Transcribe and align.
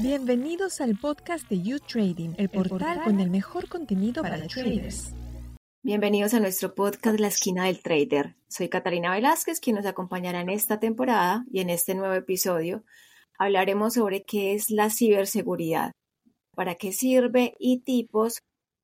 Bienvenidos 0.00 0.80
al 0.80 0.96
podcast 0.96 1.48
de 1.48 1.62
You 1.62 1.78
Trading, 1.80 2.34
el 2.38 2.48
portal 2.48 3.02
con 3.04 3.20
el 3.20 3.30
mejor 3.30 3.68
contenido 3.68 4.22
para 4.22 4.46
traders. 4.46 5.12
Bienvenidos 5.82 6.34
a 6.34 6.40
nuestro 6.40 6.74
podcast 6.74 7.18
La 7.18 7.28
Esquina 7.28 7.64
del 7.64 7.82
Trader. 7.82 8.36
Soy 8.48 8.68
Catalina 8.68 9.12
Velázquez, 9.12 9.60
quien 9.60 9.76
nos 9.76 9.86
acompañará 9.86 10.40
en 10.40 10.50
esta 10.50 10.80
temporada 10.80 11.44
y 11.50 11.60
en 11.60 11.70
este 11.70 11.94
nuevo 11.94 12.14
episodio 12.14 12.84
hablaremos 13.38 13.94
sobre 13.94 14.24
qué 14.24 14.54
es 14.54 14.70
la 14.70 14.90
ciberseguridad, 14.90 15.92
para 16.54 16.74
qué 16.74 16.92
sirve 16.92 17.54
y 17.58 17.80
tipos. 17.80 18.40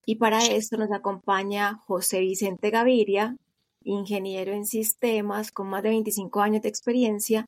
Y 0.07 0.17
para 0.17 0.45
esto 0.47 0.77
nos 0.77 0.93
acompaña 0.93 1.75
José 1.87 2.21
Vicente 2.21 2.71
Gaviria, 2.71 3.37
ingeniero 3.83 4.53
en 4.53 4.67
sistemas 4.67 5.53
con 5.53 5.69
más 5.69 5.83
de 5.83 5.91
25 5.91 6.41
años 6.41 6.63
de 6.63 6.69
experiencia 6.69 7.47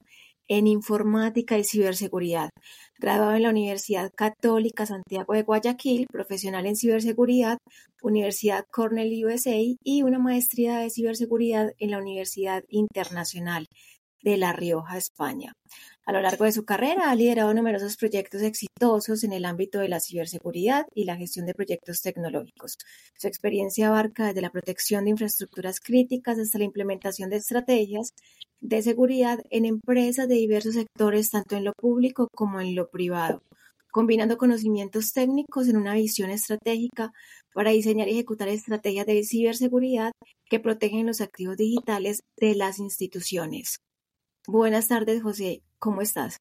en 0.48 0.66
informática 0.66 1.58
y 1.58 1.64
ciberseguridad. 1.64 2.50
Graduado 2.98 3.34
en 3.34 3.42
la 3.42 3.50
Universidad 3.50 4.10
Católica 4.14 4.87
Santiago 4.87 5.34
de 5.34 5.42
Guayaquil, 5.42 6.06
profesional 6.10 6.66
en 6.66 6.77
ciberseguridad, 6.77 7.59
Universidad 8.02 8.64
Cornell 8.70 9.24
USA 9.24 9.56
y 9.82 10.02
una 10.02 10.18
maestría 10.18 10.78
de 10.78 10.90
ciberseguridad 10.90 11.73
en 11.78 11.90
la 11.90 11.98
Universidad 11.98 12.62
Internacional 12.68 13.66
de 14.23 14.37
La 14.37 14.52
Rioja, 14.52 14.96
España. 14.96 15.52
A 16.06 16.12
lo 16.12 16.20
largo 16.20 16.45
de 16.45 16.52
su 16.52 16.65
carrera 16.65 17.10
ha 17.10 17.16
liderado 17.16 17.52
numerosos 17.52 17.96
proyectos 17.96 18.41
exitosos 18.42 19.24
en 19.24 19.33
el 19.33 19.45
ámbito 19.45 19.80
de 19.80 19.88
la 19.88 19.98
ciberseguridad 19.98 20.87
y 20.95 21.05
la 21.05 21.16
gestión 21.16 21.46
de 21.46 21.55
proyectos 21.55 22.01
tecnológicos. 22.01 22.79
Su 23.16 23.27
experiencia 23.27 23.88
abarca 23.88 24.29
desde 24.29 24.41
la 24.41 24.51
protección 24.51 25.02
de 25.05 25.10
infraestructuras 25.10 25.80
críticas 25.80 26.38
hasta 26.38 26.59
la 26.59 26.65
implementación 26.65 27.29
de 27.29 27.38
estrategias 27.38 28.15
de 28.60 28.82
seguridad 28.82 29.41
en 29.51 29.65
empresas 29.65 30.29
de 30.29 30.37
diversos 30.37 30.74
sectores, 30.74 31.30
tanto 31.30 31.56
en 31.56 31.65
lo 31.65 31.73
público 31.73 32.29
como 32.32 32.60
en 32.60 32.77
lo 32.77 32.88
privado, 32.88 33.43
combinando 33.91 34.38
conocimientos 34.38 35.12
técnicos 35.12 35.66
en 35.66 35.77
una 35.77 35.95
visión 35.95 36.30
estratégica 36.30 37.10
para 37.52 37.73
diseñar 37.73 38.07
y 38.07 38.12
ejecutar 38.12 38.46
estrategias 38.46 39.07
de 39.07 39.24
ciberseguridad 39.24 40.12
que 40.49 40.60
protegen 40.60 41.04
los 41.04 41.21
activos 41.21 41.57
digitales 41.57 42.21
de 42.37 42.54
las 42.54 42.79
instituciones. 42.79 43.80
Buenas 44.47 44.87
tardes, 44.87 45.23
José. 45.23 45.63
¿Cómo 45.79 46.02
estás? 46.02 46.37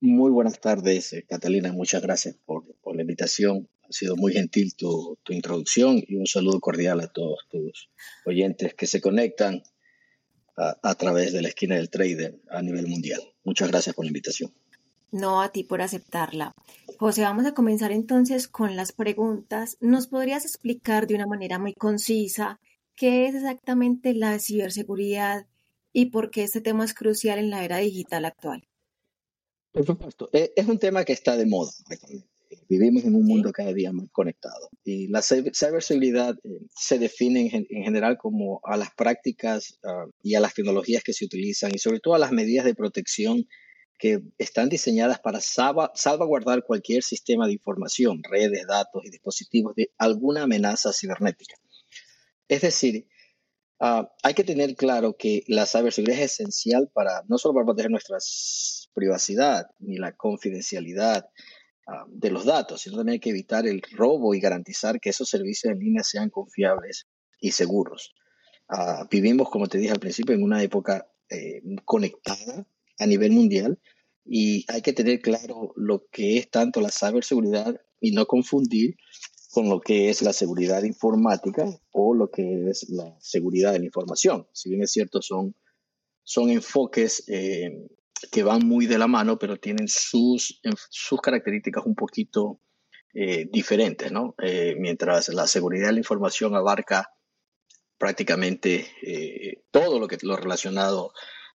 Muy 0.00 0.30
buenas 0.30 0.58
tardes, 0.58 1.12
eh, 1.12 1.26
Catalina. 1.28 1.70
Muchas 1.70 2.00
gracias 2.00 2.36
por, 2.46 2.64
la 2.94 3.02
invitación. 3.02 3.68
Ha 3.82 3.92
sido 3.92 4.16
muy 4.16 4.32
gentil 4.32 4.74
tu, 4.74 5.18
introducción 5.28 6.02
y 6.06 6.16
un 6.16 6.26
saludo 6.26 6.60
cordial 6.60 7.00
a 7.00 7.08
todos 7.08 7.40
tus 7.50 7.90
oyentes 8.24 8.72
que 8.72 8.86
se 8.86 9.02
conectan 9.02 9.62
a, 10.56 10.78
a, 10.82 10.94
través 10.94 11.34
de 11.34 11.42
la 11.42 11.48
esquina 11.48 11.74
del 11.74 11.90
trader 11.90 12.40
a 12.50 12.62
nivel 12.62 12.86
mundial. 12.86 13.20
Muchas 13.44 13.68
gracias 13.68 13.94
por 13.94 14.06
la 14.06 14.10
invitación. 14.10 14.54
No 15.12 15.42
a 15.42 15.52
ti 15.52 15.64
por 15.64 15.82
aceptarla. 15.82 16.52
José, 16.98 17.22
vamos 17.22 17.44
a 17.44 17.52
comenzar 17.52 17.92
entonces 17.92 18.48
con 18.48 18.76
las 18.76 18.92
preguntas. 18.92 19.76
¿Nos 19.80 20.06
podrías 20.06 20.46
explicar 20.46 21.06
de 21.06 21.16
una 21.16 21.26
manera 21.26 21.58
muy 21.58 21.74
concisa 21.74 22.58
qué 22.96 23.26
es 23.26 23.34
exactamente 23.34 24.14
la 24.14 24.38
ciberseguridad 24.38 25.46
y 25.92 26.06
por 26.06 26.30
qué 26.30 26.42
este 26.42 26.60
tema 26.60 26.84
es 26.84 26.94
crucial 26.94 27.38
en 27.38 27.50
la 27.50 27.64
era 27.64 27.78
digital 27.78 28.24
actual. 28.24 28.66
Por 29.72 29.86
supuesto, 29.86 30.28
e, 30.32 30.52
es 30.56 30.66
un 30.66 30.78
tema 30.78 31.04
que 31.04 31.12
está 31.12 31.36
de 31.36 31.46
moda. 31.46 31.70
Vivimos 32.68 33.04
en 33.04 33.14
un 33.14 33.24
mundo 33.24 33.52
cada 33.52 33.72
día 33.72 33.92
más 33.92 34.06
conectado 34.12 34.70
y 34.84 35.08
la 35.08 35.22
ciberseguridad 35.22 36.36
eh, 36.44 36.48
se 36.74 36.98
define 36.98 37.50
en, 37.52 37.84
general 37.84 38.16
como 38.16 38.60
a 38.64 38.76
las 38.76 38.94
prácticas 38.94 39.78
ah, 39.84 40.06
y 40.22 40.34
a 40.34 40.40
las 40.40 40.54
tecnologías 40.54 41.02
que 41.02 41.12
se 41.12 41.24
utilizan 41.24 41.72
y 41.74 41.78
sobre 41.78 42.00
todo 42.00 42.14
a 42.14 42.18
las 42.18 42.32
medidas 42.32 42.64
de 42.64 42.74
protección 42.74 43.46
que 43.98 44.22
están 44.38 44.68
diseñadas 44.68 45.20
para 45.20 45.40
salvaguardar 45.40 46.64
cualquier 46.64 47.02
sistema 47.02 47.46
de 47.46 47.52
información, 47.52 48.22
redes, 48.22 48.66
datos 48.66 49.04
y 49.04 49.10
dispositivos 49.10 49.74
de 49.74 49.92
alguna 49.98 50.44
amenaza 50.44 50.92
cibernética. 50.92 51.56
Es 52.48 52.62
decir, 52.62 53.06
Ah, 53.82 54.12
hay 54.22 54.34
que 54.34 54.44
tener 54.44 54.76
claro 54.76 55.16
que 55.16 55.42
la 55.46 55.64
ciberseguridad 55.64 56.20
es 56.20 56.32
esencial 56.32 56.90
para 56.92 57.24
no 57.28 57.38
solo 57.38 57.54
para 57.54 57.64
proteger 57.64 57.90
nuestra 57.90 58.18
privacidad 58.92 59.70
ni 59.78 59.96
la 59.96 60.14
confidencialidad 60.14 61.30
ah, 61.86 62.04
de 62.08 62.30
los 62.30 62.44
datos, 62.44 62.82
sino 62.82 62.96
también 62.96 63.14
hay 63.14 63.20
que 63.20 63.30
evitar 63.30 63.66
el 63.66 63.80
robo 63.92 64.34
y 64.34 64.40
garantizar 64.40 65.00
que 65.00 65.08
esos 65.08 65.30
servicios 65.30 65.72
en 65.72 65.78
línea 65.78 66.04
sean 66.04 66.28
confiables 66.28 67.06
y 67.40 67.52
seguros. 67.52 68.14
Ah, 68.68 69.08
vivimos, 69.10 69.48
como 69.48 69.66
te 69.66 69.78
dije 69.78 69.92
al 69.92 69.98
principio, 69.98 70.34
en 70.34 70.42
una 70.42 70.62
época 70.62 71.10
eh, 71.30 71.62
conectada 71.86 72.66
a 72.98 73.06
nivel 73.06 73.32
mundial 73.32 73.78
y 74.26 74.66
hay 74.68 74.82
que 74.82 74.92
tener 74.92 75.20
claro 75.20 75.72
lo 75.74 76.06
que 76.12 76.36
es 76.36 76.50
tanto 76.50 76.82
la 76.82 76.90
ciberseguridad 76.90 77.80
y 77.98 78.12
no 78.12 78.26
confundir 78.26 78.96
con 79.50 79.68
lo 79.68 79.80
que 79.80 80.10
es 80.10 80.22
la 80.22 80.32
seguridad 80.32 80.82
informática 80.84 81.66
o 81.92 82.14
lo 82.14 82.30
que 82.30 82.68
es 82.70 82.88
la 82.90 83.16
seguridad 83.20 83.72
de 83.72 83.80
la 83.80 83.84
información. 83.86 84.46
Si 84.52 84.70
bien 84.70 84.82
es 84.82 84.92
cierto, 84.92 85.20
son, 85.20 85.56
son 86.22 86.50
enfoques 86.50 87.24
eh, 87.28 87.88
que 88.30 88.42
van 88.44 88.66
muy 88.66 88.86
de 88.86 88.98
la 88.98 89.08
mano, 89.08 89.38
pero 89.38 89.56
tienen 89.56 89.88
sus, 89.88 90.60
sus 90.90 91.20
características 91.20 91.84
un 91.84 91.96
poquito 91.96 92.60
eh, 93.12 93.48
diferentes, 93.50 94.12
¿no? 94.12 94.36
Eh, 94.40 94.76
mientras 94.78 95.28
la 95.30 95.48
seguridad 95.48 95.88
de 95.88 95.94
la 95.94 95.98
información 95.98 96.54
abarca 96.54 97.10
prácticamente 97.98 98.86
todo 99.70 99.98
lo 99.98 100.08
que 100.08 100.16
lo 100.22 100.34
relacionado 100.34 101.12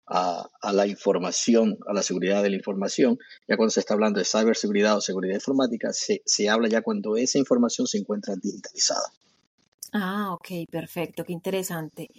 a, 0.05 0.49
la 0.73 0.87
información, 0.87 1.77
a 1.87 1.93
la 1.93 2.03
seguridad 2.03 2.43
de 2.43 2.49
la 2.49 2.55
información. 2.55 3.17
Ya 3.47 3.57
cuando 3.57 3.71
se 3.71 3.79
está 3.79 3.93
hablando 3.93 4.19
de 4.19 4.25
ciberseguridad 4.25 4.97
o 4.97 5.01
seguridad 5.01 5.35
informática, 5.35 5.93
se, 5.93 6.21
se 6.25 6.49
habla 6.49 6.67
ya 6.67 6.81
cuando 6.81 7.17
esa 7.17 7.37
información 7.37 7.87
se 7.87 7.97
encuentra 7.97 8.35
digitalizada. 8.35 9.11
Ah, 9.93 10.33
ok, 10.33 10.69
perfecto, 10.71 11.23
qué 11.23 11.33
interesante. 11.33 12.09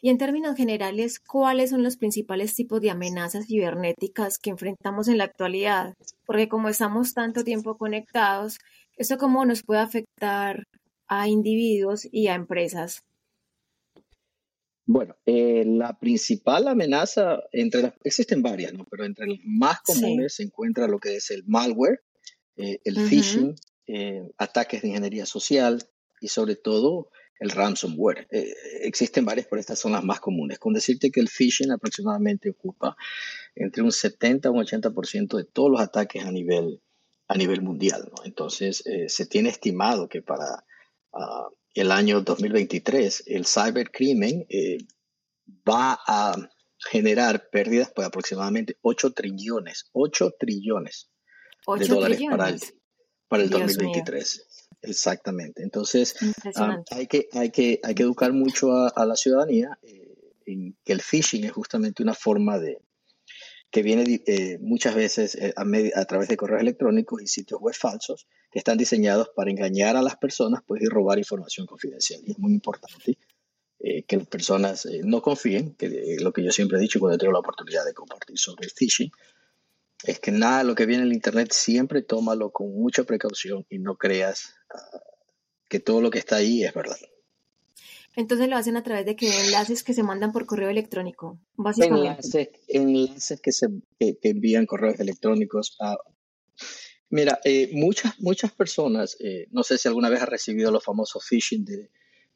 Y 0.00 0.10
en 0.10 0.18
términos 0.18 0.56
generales, 0.56 1.20
¿cuáles 1.20 1.70
son 1.70 1.82
los 1.84 1.96
principales 1.96 2.54
tipos 2.54 2.80
de 2.80 2.90
amenazas 2.90 3.46
cibernéticas 3.46 4.38
que 4.38 4.50
enfrentamos 4.50 5.08
en 5.08 5.16
la 5.16 5.24
actualidad? 5.24 5.94
Porque 6.26 6.48
como 6.48 6.68
estamos 6.68 7.14
tanto 7.14 7.44
tiempo 7.44 7.78
conectados, 7.78 8.58
¿eso 8.96 9.16
cómo 9.16 9.44
nos 9.44 9.62
puede 9.62 9.80
afectar 9.80 10.64
a 11.06 11.28
individuos 11.28 12.08
y 12.10 12.26
a 12.26 12.34
empresas? 12.34 13.04
Bueno, 14.92 15.16
eh, 15.24 15.64
la 15.64 15.98
principal 15.98 16.68
amenaza, 16.68 17.38
entre 17.50 17.80
las, 17.80 17.94
existen 18.04 18.42
varias, 18.42 18.74
¿no? 18.74 18.86
pero 18.90 19.06
entre 19.06 19.26
las 19.26 19.38
más 19.42 19.80
comunes 19.80 20.34
se 20.34 20.42
encuentra 20.42 20.86
lo 20.86 20.98
que 20.98 21.16
es 21.16 21.30
el 21.30 21.44
malware, 21.46 22.02
eh, 22.56 22.78
el 22.84 22.98
phishing, 23.08 23.54
eh, 23.86 24.22
ataques 24.36 24.82
de 24.82 24.88
ingeniería 24.88 25.24
social 25.24 25.82
y 26.20 26.28
sobre 26.28 26.56
todo 26.56 27.08
el 27.40 27.48
ransomware. 27.48 28.28
existen 28.82 29.24
varias, 29.24 29.46
pero 29.48 29.60
estas 29.60 29.78
son 29.78 29.92
las 29.92 30.04
más 30.04 30.20
comunes. 30.20 30.58
Con 30.58 30.74
decirte 30.74 31.10
que 31.10 31.20
el 31.20 31.30
phishing 31.30 31.72
aproximadamente 31.72 32.50
ocupa 32.50 32.94
entre 33.54 33.82
un 33.82 33.92
70 33.92 34.48
y 34.48 34.50
un 34.50 34.58
80% 34.58 35.38
de 35.38 35.44
todos 35.44 35.70
los 35.70 35.80
ataques 35.80 36.22
a 36.22 36.30
nivel, 36.30 36.82
a 37.28 37.34
nivel 37.38 37.62
mundial. 37.62 38.10
¿no? 38.14 38.24
Entonces, 38.26 38.84
se 39.06 39.26
tiene 39.26 39.48
estimado 39.48 40.06
que 40.06 40.20
para... 40.20 40.66
Uh, 41.12 41.61
el 41.74 41.90
año 41.90 42.20
2023, 42.20 43.24
el 43.26 43.46
cibercrimen 43.46 44.46
eh, 44.48 44.78
va 45.68 45.98
a 46.06 46.34
generar 46.90 47.48
pérdidas 47.50 47.90
por 47.90 48.04
aproximadamente 48.04 48.76
8 48.82 49.12
trillones, 49.12 49.88
8 49.92 50.34
trillones 50.38 51.10
de 51.78 51.86
dólares 51.86 52.20
para 52.30 52.48
el, 52.48 52.60
para 53.28 53.42
el 53.42 53.50
2023. 53.50 54.46
Exactamente. 54.82 55.62
Entonces, 55.62 56.16
ah, 56.56 56.82
hay, 56.90 57.06
que, 57.06 57.28
hay, 57.32 57.50
que, 57.50 57.80
hay 57.82 57.94
que 57.94 58.02
educar 58.02 58.32
mucho 58.32 58.72
a, 58.72 59.06
la 59.06 59.14
ciudadanía 59.14 59.78
eh, 59.82 60.34
en 60.44 60.76
que 60.84 60.92
el 60.92 61.00
phishing 61.00 61.44
es 61.44 61.52
justamente 61.52 62.02
una 62.02 62.14
forma 62.14 62.58
de, 62.58 62.78
que 63.72 63.82
viene 63.82 64.22
eh, 64.26 64.58
muchas 64.60 64.94
veces 64.94 65.34
eh, 65.34 65.54
a, 65.56 66.04
través 66.04 66.28
de 66.28 66.36
correos 66.36 66.60
electrónicos 66.60 67.22
y 67.22 67.26
sitios 67.26 67.58
web 67.58 67.74
falsos 67.74 68.28
que 68.50 68.58
están 68.58 68.76
diseñados 68.76 69.30
para 69.34 69.50
engañar 69.50 69.96
a 69.96 70.02
las 70.02 70.16
personas 70.16 70.62
pues, 70.66 70.82
y 70.82 70.86
robar 70.86 71.18
información 71.18 71.66
confidencial. 71.66 72.20
Y 72.26 72.32
es 72.32 72.38
muy 72.38 72.52
importante 72.52 73.16
eh, 73.80 74.02
que 74.02 74.18
las 74.18 74.28
personas 74.28 74.86
no 75.04 75.22
confíen, 75.22 75.74
que 75.74 76.18
lo 76.20 76.34
que 76.34 76.44
yo 76.44 76.52
siempre 76.52 76.76
he 76.76 76.82
dicho 76.82 77.00
cuando 77.00 77.16
tengo 77.16 77.32
la 77.32 77.38
oportunidad 77.38 77.86
de 77.86 77.94
compartir 77.94 78.38
sobre 78.38 78.66
el 78.66 78.72
phishing, 78.72 79.10
es 80.04 80.20
que 80.20 80.32
nada, 80.32 80.64
lo 80.64 80.74
que 80.74 80.84
viene 80.84 81.04
en 81.04 81.12
Internet 81.12 81.52
siempre 81.52 82.02
tómalo 82.02 82.50
con 82.50 82.70
mucha 82.74 83.04
precaución 83.04 83.64
y 83.70 83.78
no 83.78 83.96
creas 83.96 84.54
ah, 84.68 85.00
que 85.70 85.80
todo 85.80 86.02
lo 86.02 86.10
que 86.10 86.18
está 86.18 86.36
ahí 86.36 86.62
es 86.62 86.74
verdad. 86.74 86.98
Entonces 88.14 88.48
lo 88.48 88.56
hacen 88.56 88.76
a 88.76 88.82
través 88.82 89.06
de 89.06 89.16
que 89.16 89.28
enlaces 89.46 89.82
que 89.82 89.94
se 89.94 90.02
mandan 90.02 90.32
por 90.32 90.44
correo 90.44 90.68
electrónico, 90.68 91.38
básicamente. 91.54 92.08
Enlaces, 92.08 92.48
enlaces 92.68 93.40
que 93.40 93.52
se 93.52 93.68
envían 93.98 94.66
correos 94.66 95.00
electrónicos 95.00 95.76
a... 95.80 95.96
Mira, 97.08 97.40
eh, 97.44 97.70
muchas, 97.72 98.18
muchas 98.20 98.52
personas, 98.52 99.16
eh, 99.20 99.46
no 99.50 99.62
sé 99.62 99.78
si 99.78 99.88
alguna 99.88 100.08
vez 100.08 100.22
has 100.22 100.28
recibido 100.28 100.70
los 100.70 100.82
famosos 100.82 101.24
phishing 101.26 101.64
de 101.64 101.90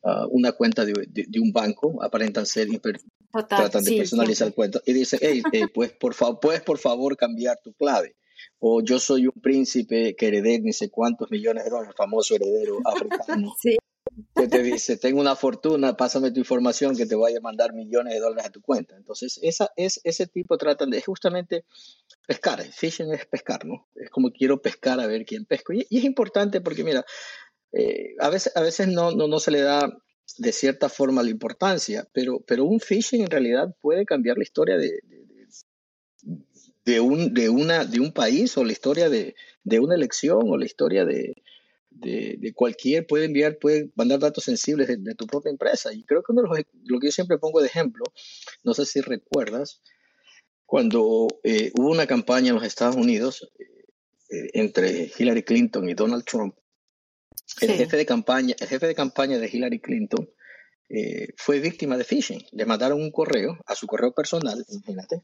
ah, 0.04 0.26
una 0.30 0.52
cuenta 0.52 0.84
de, 0.84 0.92
un 1.40 1.52
banco, 1.52 2.02
aparentan 2.02 2.46
ser 2.46 2.68
hiper, 2.68 3.00
tratan 3.48 3.84
de 3.84 3.96
personalizar 3.96 4.48
el 4.48 4.54
cuento 4.54 4.80
y 4.84 4.92
dicen, 4.92 5.18
hey, 5.22 5.42
eh, 5.52 5.66
pues 5.74 5.92
por 5.92 6.14
favor, 6.14 6.40
puedes 6.40 6.62
por 6.62 6.78
favor 6.78 7.16
cambiar 7.16 7.58
tu 7.62 7.72
clave. 7.72 8.16
o 8.58 8.82
yo 8.82 8.98
soy 8.98 9.26
un 9.26 9.40
príncipe 9.42 10.14
que 10.14 10.26
heredé 10.28 10.60
ni 10.60 10.74
sé 10.74 10.90
cuántos 10.90 11.30
millones 11.30 11.64
de 11.64 11.70
dólares, 11.70 11.94
famoso 11.96 12.34
heredero 12.34 12.78
africano. 12.84 13.54
Sí. 13.60 13.76
Que 14.34 14.48
te 14.48 14.62
dice, 14.62 14.96
tengo 14.96 15.20
una 15.20 15.36
fortuna, 15.36 15.96
pásame 15.96 16.30
tu 16.30 16.40
información 16.40 16.96
que 16.96 17.06
te 17.06 17.14
voy 17.14 17.34
a 17.36 17.40
mandar 17.40 17.74
millones 17.74 18.14
de 18.14 18.20
dólares 18.20 18.46
a 18.46 18.50
tu 18.50 18.62
cuenta. 18.62 18.96
Entonces, 18.96 19.38
esa, 19.42 19.70
es, 19.76 20.00
ese 20.04 20.26
tipo 20.26 20.56
tratan 20.56 20.90
de, 20.90 20.98
es 20.98 21.04
justamente 21.04 21.64
pescar, 22.26 22.62
fishing 22.62 23.12
es 23.12 23.26
pescar, 23.26 23.64
¿no? 23.66 23.86
Es 23.94 24.10
como 24.10 24.30
quiero 24.30 24.62
pescar 24.62 25.00
a 25.00 25.06
ver 25.06 25.24
quién 25.24 25.44
pesco. 25.44 25.72
Y, 25.72 25.86
es 25.90 26.04
importante 26.04 26.60
porque, 26.60 26.82
mira, 26.82 27.04
eh, 27.72 28.14
a 28.18 28.30
veces, 28.30 28.56
a 28.56 28.62
veces 28.62 28.88
no, 28.88 29.10
no, 29.10 29.28
no 29.28 29.38
se 29.38 29.50
le 29.50 29.60
da 29.60 29.92
de 30.38 30.52
cierta 30.52 30.88
forma 30.88 31.22
la 31.22 31.30
importancia, 31.30 32.08
pero, 32.12 32.40
pero 32.40 32.64
un 32.64 32.80
phishing 32.80 33.22
en 33.22 33.30
realidad 33.30 33.74
puede 33.80 34.04
cambiar 34.04 34.38
la 34.38 34.42
historia 34.44 34.76
de, 34.76 35.00
de, 36.84 37.00
un, 37.00 37.32
de, 37.32 37.48
una, 37.48 37.84
de 37.84 38.00
un 38.00 38.12
país 38.12 38.56
o 38.56 38.64
la 38.64 38.72
historia 38.72 39.08
de, 39.08 39.34
una 39.78 39.94
elección 39.94 40.42
o 40.44 40.56
la 40.56 40.64
historia 40.64 41.04
de, 41.04 41.34
de, 42.00 42.52
cualquier, 42.54 43.06
puede 43.06 43.26
enviar, 43.26 43.58
puede 43.58 43.90
mandar 43.94 44.18
datos 44.18 44.44
sensibles 44.44 44.88
de, 44.88 45.14
tu 45.14 45.26
propia 45.26 45.50
empresa. 45.50 45.92
Y 45.92 46.04
creo 46.04 46.22
que 46.22 46.32
uno 46.32 46.42
de 46.42 46.48
los, 46.48 46.58
lo 46.84 47.00
que 47.00 47.08
yo 47.08 47.12
siempre 47.12 47.38
pongo 47.38 47.60
de 47.60 47.66
ejemplo, 47.66 48.04
no 48.62 48.74
sé 48.74 48.86
si 48.86 49.00
recuerdas, 49.00 49.82
cuando 50.64 51.28
eh, 51.44 51.72
hubo 51.78 51.90
una 51.90 52.06
campaña 52.06 52.48
en 52.48 52.56
los 52.56 52.64
Estados 52.64 52.96
Unidos 52.96 53.50
eh, 54.28 54.50
entre 54.54 55.10
Hillary 55.16 55.42
Clinton 55.42 55.88
y 55.88 55.94
Donald 55.94 56.24
Trump, 56.24 56.56
el, 57.60 57.70
jefe 57.70 57.96
de 57.96 58.06
campaña, 58.06 58.54
el 58.58 58.66
jefe 58.66 58.86
de 58.86 58.94
campaña 58.94 59.38
de 59.38 59.48
Hillary 59.50 59.80
Clinton 59.80 60.28
eh, 60.88 61.28
fue 61.36 61.60
víctima 61.60 61.96
de 61.96 62.04
phishing. 62.04 62.44
Le 62.52 62.66
mandaron 62.66 63.00
un 63.00 63.10
correo 63.10 63.58
a 63.66 63.74
su 63.74 63.86
correo 63.86 64.12
personal, 64.12 64.64
imagínate, 64.68 65.22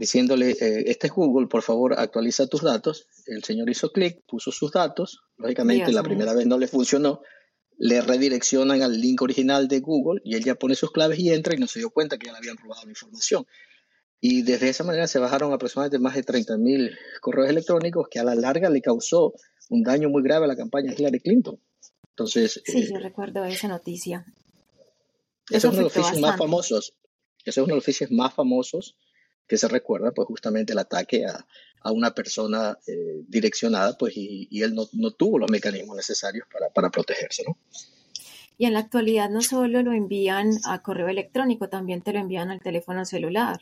diciéndole, 0.00 0.52
eh, 0.52 0.84
este 0.86 1.08
es 1.08 1.12
Google, 1.12 1.46
por 1.46 1.60
favor 1.60 1.92
actualiza 1.92 2.46
tus 2.46 2.62
datos. 2.62 3.06
El 3.26 3.44
señor 3.44 3.68
hizo 3.68 3.92
clic, 3.92 4.22
puso 4.26 4.50
sus 4.50 4.72
datos, 4.72 5.20
lógicamente 5.36 5.92
la 5.92 6.02
primera 6.02 6.32
vez 6.32 6.46
no 6.46 6.56
le 6.56 6.68
funcionó, 6.68 7.20
le 7.76 8.00
redireccionan 8.00 8.80
al 8.80 8.98
link 8.98 9.20
original 9.20 9.68
de 9.68 9.80
Google 9.80 10.22
y 10.24 10.36
él 10.36 10.42
ya 10.42 10.54
pone 10.54 10.74
sus 10.74 10.90
claves 10.90 11.18
y 11.18 11.28
entra 11.30 11.54
y 11.54 11.58
no 11.58 11.66
se 11.66 11.80
dio 11.80 11.90
cuenta 11.90 12.16
que 12.16 12.28
ya 12.28 12.32
le 12.32 12.38
habían 12.38 12.56
robado 12.56 12.80
la 12.84 12.92
información. 12.92 13.44
Y 14.22 14.40
desde 14.40 14.70
esa 14.70 14.84
manera 14.84 15.06
se 15.06 15.18
bajaron 15.18 15.52
aproximadamente 15.52 15.98
más 15.98 16.14
de 16.14 16.24
30.000 16.24 16.96
correos 17.20 17.50
electrónicos 17.50 18.08
que 18.10 18.20
a 18.20 18.24
la 18.24 18.34
larga 18.34 18.70
le 18.70 18.80
causó 18.80 19.34
un 19.68 19.82
daño 19.82 20.08
muy 20.08 20.22
grave 20.22 20.46
a 20.46 20.48
la 20.48 20.56
campaña 20.56 20.92
de 20.92 20.96
Hillary 20.96 21.20
Clinton. 21.20 21.60
Entonces, 22.08 22.62
sí, 22.64 22.88
yo 22.88 22.96
eh, 22.96 23.00
recuerdo 23.00 23.44
esa 23.44 23.68
noticia. 23.68 24.24
Ese 25.50 25.58
es 25.58 25.64
uno 25.64 25.76
de 25.76 25.82
los 25.82 25.94
oficios 25.94 26.20
más 26.20 26.38
famosos. 26.38 26.94
Ese 27.44 27.50
es 27.50 27.58
uno 27.58 27.66
de 27.66 27.74
los 27.74 27.84
oficios 27.84 28.10
más 28.10 28.32
famosos 28.32 28.96
que 29.50 29.56
se 29.56 29.66
recuerda, 29.66 30.12
pues 30.12 30.28
justamente 30.28 30.74
el 30.74 30.78
ataque 30.78 31.26
a, 31.26 31.44
a 31.80 31.90
una 31.90 32.14
persona 32.14 32.78
eh, 32.86 33.24
direccionada, 33.26 33.98
pues 33.98 34.16
y, 34.16 34.46
y 34.48 34.62
él 34.62 34.76
no, 34.76 34.84
no, 34.92 35.10
tuvo 35.10 35.40
los 35.40 35.50
mecanismos 35.50 35.96
necesarios 35.96 36.46
para, 36.52 36.68
para 36.68 36.88
protegerse, 36.88 37.42
¿no? 37.44 37.58
Y 38.56 38.66
en 38.66 38.74
la 38.74 38.78
actualidad 38.78 39.28
no 39.28 39.42
solo 39.42 39.82
lo 39.82 39.92
envían 39.92 40.52
a 40.66 40.82
correo 40.82 41.08
electrónico, 41.08 41.68
también 41.68 42.00
te 42.00 42.12
lo 42.12 42.20
envían 42.20 42.50
al 42.50 42.60
teléfono 42.60 43.04
celular 43.04 43.58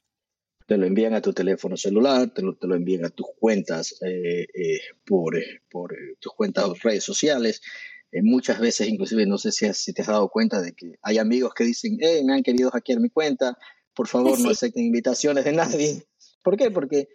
te 0.66 0.76
lo 0.76 0.84
envían 0.84 1.14
a 1.14 1.22
tu 1.22 1.32
teléfono 1.32 1.78
celular, 1.78 2.28
te 2.34 2.42
lo, 2.42 2.54
te 2.54 2.66
lo 2.66 2.74
envían 2.74 3.06
a 3.06 3.08
tus 3.08 3.28
cuentas 3.40 3.96
eh, 4.02 4.46
eh, 4.52 4.80
por, 5.06 5.34
por 5.70 5.96
tus 6.20 6.34
cuentas 6.34 6.82
redes 6.82 7.02
sociales. 7.02 7.62
muchas 8.22 8.60
veces, 8.60 8.86
inclusive, 8.86 9.24
no 9.24 9.38
sé 9.38 9.50
si, 9.50 9.72
si, 9.72 9.94
te 9.94 10.02
has 10.02 10.08
dado 10.08 10.28
cuenta 10.28 10.60
de 10.60 10.72
que 10.72 10.98
hay 11.00 11.16
amigos 11.16 11.54
que 11.54 11.64
dicen, 11.64 11.96
hey, 12.02 12.22
me 12.22 12.34
han 12.34 12.42
querido 12.42 12.70
hackear 12.70 13.00
mi 13.00 13.08
cuenta, 13.08 13.56
por 13.98 14.06
favor 14.06 14.38
no 14.38 14.50
acepten 14.50 14.84
invitaciones 14.84 15.44
de 15.44 15.52
nadie. 15.64 16.06
¿Por 16.44 16.56
qué? 16.56 16.70
Porque 16.70 17.08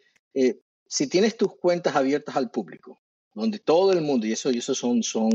si 0.86 1.08
tienes 1.08 1.38
tus 1.38 1.56
cuentas 1.56 1.96
abiertas 1.96 2.36
al 2.36 2.52
público, 2.52 3.02
donde 3.34 3.60
todo 3.60 3.94
el 3.94 4.02
mundo, 4.02 4.28
y 4.28 4.34
eso, 4.34 4.52
y 4.52 4.58
eso 4.58 4.76
son, 4.76 5.02
son 5.02 5.32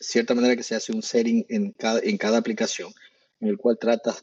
cierta 0.00 0.34
manera 0.34 0.56
que 0.56 0.62
se 0.62 0.74
hace 0.74 0.92
un 0.92 1.02
setting 1.02 1.44
en 1.50 1.72
cada, 1.72 2.00
en 2.00 2.16
cada 2.16 2.38
aplicación, 2.38 2.90
en 3.38 3.48
el 3.48 3.58
cual 3.58 3.76
tratas 3.78 4.22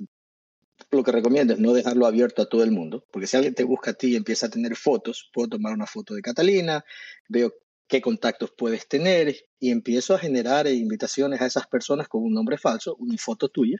lo 0.89 1.03
que 1.03 1.11
recomiendo 1.11 1.53
es 1.53 1.59
no 1.59 1.71
dejarlo 1.71 2.07
abierto 2.07 2.41
a 2.41 2.49
todo 2.49 2.63
el 2.63 2.71
mundo, 2.71 3.05
porque 3.11 3.27
si 3.27 3.37
alguien 3.37 3.53
te 3.53 3.63
busca 3.63 3.91
a 3.91 3.93
ti 3.93 4.13
y 4.13 4.15
empieza 4.15 4.47
a 4.47 4.49
tener 4.49 4.75
fotos, 4.75 5.29
puedo 5.31 5.49
tomar 5.49 5.73
una 5.73 5.85
foto 5.85 6.15
de 6.15 6.23
Catalina, 6.23 6.83
veo 7.29 7.53
qué 7.87 8.01
contactos 8.01 8.53
puedes 8.57 8.87
tener 8.87 9.35
y 9.59 9.69
empiezo 9.69 10.15
a 10.15 10.19
generar 10.19 10.65
invitaciones 10.65 11.41
a 11.41 11.45
esas 11.45 11.67
personas 11.67 12.07
con 12.07 12.23
un 12.23 12.33
nombre 12.33 12.57
falso, 12.57 12.95
una 12.95 13.15
foto 13.19 13.49
tuya, 13.49 13.77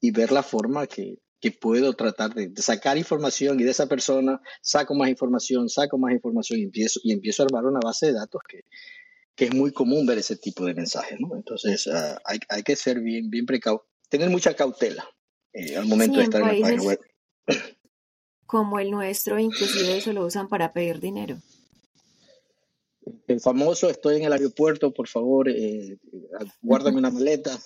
y 0.00 0.12
ver 0.12 0.30
la 0.30 0.44
forma 0.44 0.86
que, 0.86 1.18
que 1.40 1.50
puedo 1.50 1.92
tratar 1.92 2.34
de, 2.34 2.50
sacar 2.56 2.96
información 2.96 3.60
y 3.60 3.64
de 3.64 3.70
esa 3.70 3.86
persona 3.86 4.40
saco 4.62 4.94
más 4.94 5.08
información, 5.08 5.68
saco 5.68 5.98
más 5.98 6.12
información 6.12 6.60
y 6.60 6.62
empiezo, 6.64 7.00
y 7.02 7.12
empiezo 7.12 7.42
a 7.42 7.46
armar 7.46 7.64
una 7.66 7.80
base 7.82 8.06
de 8.06 8.12
datos 8.14 8.40
que, 8.48 8.64
que 9.34 9.46
es 9.46 9.54
muy 9.54 9.72
común 9.72 10.06
ver 10.06 10.18
ese 10.18 10.36
tipo 10.36 10.64
de 10.64 10.74
mensajes. 10.74 11.18
¿no? 11.20 11.36
Entonces 11.36 11.86
uh, 11.86 12.16
hay, 12.24 12.38
hay, 12.48 12.62
que 12.62 12.74
ser 12.74 13.00
bien, 13.00 13.30
bien 13.30 13.46
precauto, 13.46 13.86
tener 14.08 14.30
mucha 14.30 14.54
cautela 14.54 15.08
eh, 15.52 15.76
al 15.76 15.86
momento 15.86 16.18
de 16.18 16.24
estar 16.24 16.40
en, 16.42 16.48
la 16.48 16.60
página 16.60 16.82
web. 16.82 17.00
Como 18.46 18.78
el 18.78 18.90
nuestro, 18.90 19.38
inclusive 19.38 19.98
eso 19.98 20.12
lo 20.12 20.24
usan 20.24 20.48
para 20.48 20.72
pedir 20.72 21.00
dinero. 21.00 21.36
El 23.26 23.40
famoso, 23.40 23.90
estoy 23.90 24.16
en 24.16 24.24
el 24.24 24.32
aeropuerto, 24.32 24.92
por 24.92 25.08
favor, 25.08 25.48
eh, 25.48 25.98
guárdame 26.62 26.98
una 26.98 27.10
maleta. 27.10 27.58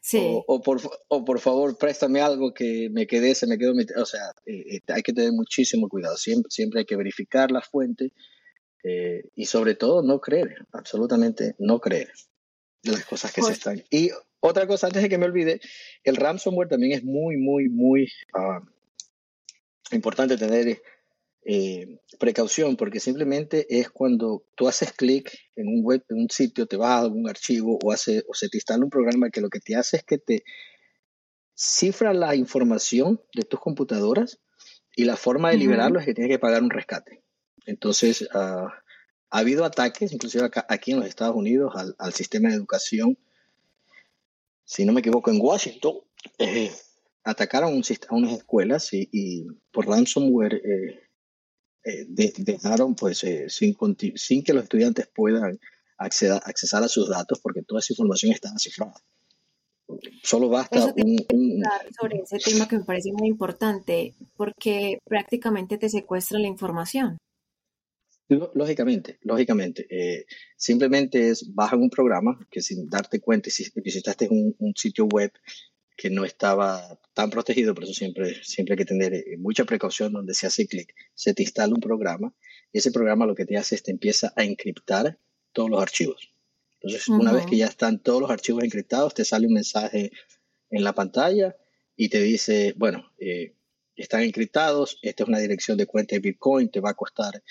Sí. 0.00 0.20
O, 0.46 0.62
por, 0.62 0.80
o 1.08 1.24
por 1.24 1.40
favor, 1.40 1.76
préstame 1.76 2.20
algo 2.20 2.54
que 2.54 2.88
me 2.90 3.06
quedé, 3.06 3.34
se 3.34 3.46
me 3.46 3.58
quedó. 3.58 3.72
O 3.96 4.06
sea, 4.06 4.32
eh, 4.46 4.76
eh, 4.76 4.80
hay 4.88 5.02
que 5.02 5.12
tener 5.12 5.32
muchísimo 5.32 5.88
cuidado. 5.88 6.16
Siempre, 6.16 6.50
siempre 6.50 6.80
hay 6.80 6.86
que 6.86 6.96
verificar 6.96 7.50
la 7.50 7.60
fuente 7.60 8.12
y 9.34 9.44
sobre 9.44 9.74
todo 9.74 10.02
no 10.02 10.22
creer, 10.22 10.66
absolutamente 10.72 11.54
no 11.58 11.80
creer 11.80 12.10
las 12.82 13.04
cosas 13.04 13.30
que 13.30 13.42
se 13.42 13.52
están. 13.52 13.84
Y 13.90 14.10
otra 14.40 14.66
cosa, 14.66 14.86
antes 14.86 15.02
de 15.02 15.08
que 15.08 15.18
me 15.18 15.26
olvide, 15.26 15.60
el 16.02 16.16
ransomware 16.16 16.68
también 16.68 16.92
es 16.92 17.04
muy, 17.04 17.36
muy, 17.36 17.68
muy 17.68 18.10
ah, 18.34 18.62
importante 19.92 20.38
tener 20.38 20.80
eh, 21.44 21.98
precaución 22.18 22.76
porque 22.76 23.00
simplemente 23.00 23.66
es 23.68 23.90
cuando 23.90 24.44
tú 24.54 24.68
haces 24.68 24.92
clic 24.92 25.36
en 25.56 25.68
un 25.68 25.84
web, 25.84 26.04
en 26.08 26.18
un 26.18 26.30
sitio, 26.30 26.66
te 26.66 26.76
vas 26.76 26.90
a 26.90 26.98
algún 26.98 27.28
archivo 27.28 27.78
o, 27.82 27.92
hace, 27.92 28.24
o 28.28 28.34
se 28.34 28.48
te 28.48 28.58
instala 28.58 28.84
un 28.84 28.90
programa 28.90 29.30
que 29.30 29.40
lo 29.40 29.48
que 29.48 29.60
te 29.60 29.76
hace 29.76 29.98
es 29.98 30.04
que 30.04 30.18
te 30.18 30.44
cifra 31.54 32.14
la 32.14 32.34
información 32.34 33.20
de 33.34 33.42
tus 33.42 33.60
computadoras 33.60 34.38
y 34.96 35.04
la 35.04 35.16
forma 35.16 35.50
de 35.50 35.56
liberarlo 35.56 35.98
es 35.98 36.06
que 36.06 36.14
tienes 36.14 36.32
que 36.32 36.38
pagar 36.38 36.62
un 36.62 36.70
rescate. 36.70 37.22
Entonces, 37.66 38.28
ah, 38.34 38.66
ha 39.30 39.38
habido 39.38 39.64
ataques, 39.64 40.12
inclusive 40.12 40.44
acá, 40.44 40.66
aquí 40.68 40.92
en 40.92 41.00
los 41.00 41.08
Estados 41.08 41.36
Unidos, 41.36 41.72
al, 41.76 41.94
al 41.98 42.12
sistema 42.12 42.48
de 42.48 42.56
educación 42.56 43.16
si 44.70 44.84
no 44.84 44.92
me 44.92 45.00
equivoco, 45.00 45.32
en 45.32 45.40
Washington, 45.40 45.94
eh, 46.38 46.70
atacaron 47.24 47.72
a 47.72 48.14
unas 48.14 48.32
escuelas 48.32 48.90
y, 48.92 49.48
por 49.72 49.88
ransomware 49.88 50.62
eh, 50.64 51.00
eh, 51.84 52.06
dejaron 52.08 52.94
pues 52.94 53.24
sin, 53.48 53.76
sin 54.16 54.42
que 54.42 54.52
los 54.52 54.64
estudiantes 54.64 55.08
puedan 55.14 55.58
acceder, 55.98 56.40
accesar 56.44 56.82
a 56.82 56.88
sus 56.88 57.08
datos 57.08 57.40
porque 57.40 57.62
toda 57.62 57.80
esa 57.80 57.92
información 57.92 58.32
está 58.32 58.56
cifrada. 58.58 58.94
Solo 60.22 60.48
basta 60.48 60.92
un, 60.96 61.26
un... 61.32 61.62
Sobre 62.00 62.18
ese 62.18 62.38
tema 62.38 62.68
que 62.68 62.78
me 62.78 62.84
parece 62.84 63.12
muy 63.12 63.28
importante, 63.28 64.14
porque 64.36 64.98
prácticamente 65.04 65.78
te 65.78 65.88
secuestran 65.88 66.42
la 66.42 66.48
información. 66.48 67.18
Lógicamente, 68.28 69.18
lógicamente. 69.22 69.86
Eh, 69.90 70.26
simplemente 70.56 71.30
es 71.30 71.52
bajan 71.52 71.80
un 71.80 71.90
programa 71.90 72.38
que 72.48 72.62
sin 72.62 72.88
darte 72.88 73.20
cuenta, 73.20 73.50
si 73.50 73.68
visitaste 73.74 74.28
un, 74.30 74.54
un, 74.60 74.72
sitio 74.76 75.06
web 75.06 75.32
que 76.00 76.08
no 76.08 76.24
estaba 76.24 76.98
tan 77.12 77.28
protegido, 77.28 77.74
por 77.74 77.84
eso 77.84 77.92
siempre, 77.92 78.42
siempre 78.42 78.72
hay 78.72 78.78
que 78.78 78.86
tener 78.86 79.12
eh, 79.12 79.36
mucha 79.36 79.66
precaución 79.66 80.14
donde 80.14 80.32
se 80.32 80.46
hace 80.46 80.66
clic. 80.66 80.94
Se 81.12 81.34
te 81.34 81.42
instala 81.42 81.74
un 81.74 81.80
programa 81.82 82.34
y 82.72 82.78
ese 82.78 82.90
programa 82.90 83.26
lo 83.26 83.34
que 83.34 83.44
te 83.44 83.58
hace 83.58 83.74
es 83.74 83.82
te 83.82 83.90
empieza 83.90 84.32
a 84.34 84.44
encriptar 84.44 85.18
todos 85.52 85.68
los 85.68 85.82
archivos. 85.82 86.32
Entonces, 86.80 87.06
una 87.08 87.32
vez 87.32 87.44
que 87.44 87.58
ya 87.58 87.66
están 87.66 87.98
todos 88.02 88.22
los 88.22 88.30
archivos 88.30 88.64
encriptados, 88.64 89.12
te 89.12 89.26
sale 89.26 89.46
un 89.46 89.52
mensaje 89.52 90.10
en 90.70 90.84
la 90.84 90.94
pantalla 90.94 91.54
y 91.94 92.08
te 92.08 92.22
dice, 92.22 92.72
bueno, 92.78 93.12
eh, 93.18 93.52
están 93.94 94.22
encriptados, 94.22 94.98
esta 95.02 95.24
es 95.24 95.28
una 95.28 95.38
dirección 95.38 95.76
de 95.76 95.84
cuenta 95.84 96.14
de 96.14 96.20
Bitcoin, 96.20 96.70
te 96.70 96.80
va 96.80 96.90
a 96.90 96.94
costar 96.94 97.42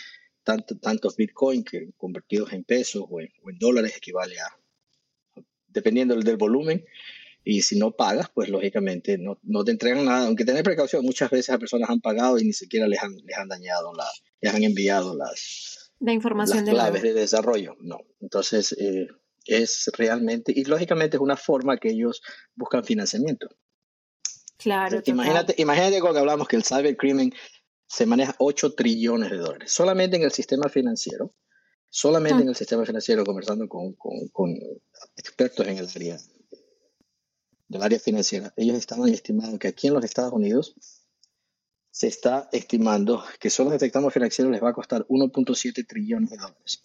tantos 0.44 1.16
Bitcoin 1.16 1.64
que 1.64 1.92
convertidos 1.98 2.52
en 2.54 2.64
pesos 2.64 3.06
o 3.08 3.22
en, 3.22 3.30
dólares 3.60 3.96
equivale 3.96 4.40
a, 4.40 4.58
dependiendo 5.68 6.16
del, 6.16 6.38
volumen, 6.38 6.84
y 7.50 7.64
si 7.64 7.80
no 7.80 7.92
pagas, 7.92 8.30
pues 8.34 8.50
lógicamente 8.50 9.18
no, 9.18 9.40
no, 9.42 9.64
te 9.64 9.72
entregan 9.72 10.06
nada, 10.06 10.28
aunque 10.28 10.46
tenés 10.46 10.62
precaución, 10.62 11.04
muchas 11.04 11.32
veces 11.32 11.50
las 11.50 11.60
personas 11.60 11.90
han 11.90 12.00
pagado 12.00 12.38
y 12.38 12.44
ni 12.44 12.54
siquiera 12.54 12.88
les 12.88 13.02
han, 13.02 13.16
les 13.16 13.38
han 13.38 13.48
dañado, 13.48 13.92
la, 13.94 14.06
les 14.40 14.54
han 14.54 14.64
enviado 14.64 15.16
las, 15.16 15.92
la 16.00 16.14
información 16.14 16.64
las 16.66 16.76
claves 16.76 17.02
de, 17.02 17.14
desarrollo, 17.14 17.76
no. 17.80 18.02
Entonces, 18.22 18.74
eh, 18.74 19.08
es 19.46 19.90
realmente, 19.98 20.54
y 20.56 20.64
lógicamente 20.66 21.18
es 21.18 21.22
una 21.22 21.38
forma 21.38 21.78
que 21.78 21.90
ellos 21.90 22.22
buscan 22.54 22.84
financiamiento. 22.84 23.50
Claro. 24.58 25.02
imagínate, 25.06 25.56
imagínate 25.58 26.02
cuando 26.02 26.20
hablamos 26.20 26.48
que 26.48 26.58
el 26.58 26.64
cybercrimen 26.64 27.34
se 27.88 28.06
maneja 28.06 28.36
8 28.38 28.76
trillones 28.76 29.32
de 29.32 29.38
dólares. 29.38 29.72
Solamente 29.72 30.18
en 30.18 30.24
el 30.24 30.32
sistema 30.32 30.70
financiero, 30.70 31.34
solamente 31.90 32.44
en 32.44 32.50
el 32.50 32.56
sistema 32.56 32.86
financiero, 32.86 33.24
conversando 33.24 33.68
con, 33.68 33.94
con, 33.94 34.56
expertos 35.16 35.66
en 35.66 35.80
el 35.80 35.88
área 35.88 36.18
del 37.70 37.84
área 37.84 38.00
financiera, 38.00 38.52
ellos 38.58 38.76
estaban 38.76 39.08
estimando 39.10 39.58
que 39.58 39.70
aquí 39.70 39.88
en 39.88 39.94
los 39.94 40.04
Estados 40.04 40.34
Unidos 40.34 40.76
se 41.92 42.08
está 42.08 42.50
estimando 42.52 43.24
que 43.40 43.50
solo 43.50 43.72
el 43.72 43.80
sector 43.80 44.12
financiero 44.12 44.50
les 44.50 44.62
va 44.62 44.70
a 44.70 44.74
costar 44.74 45.06
1.7 45.08 45.88
trillones 45.88 46.32
de 46.32 46.38
dólares. 46.38 46.82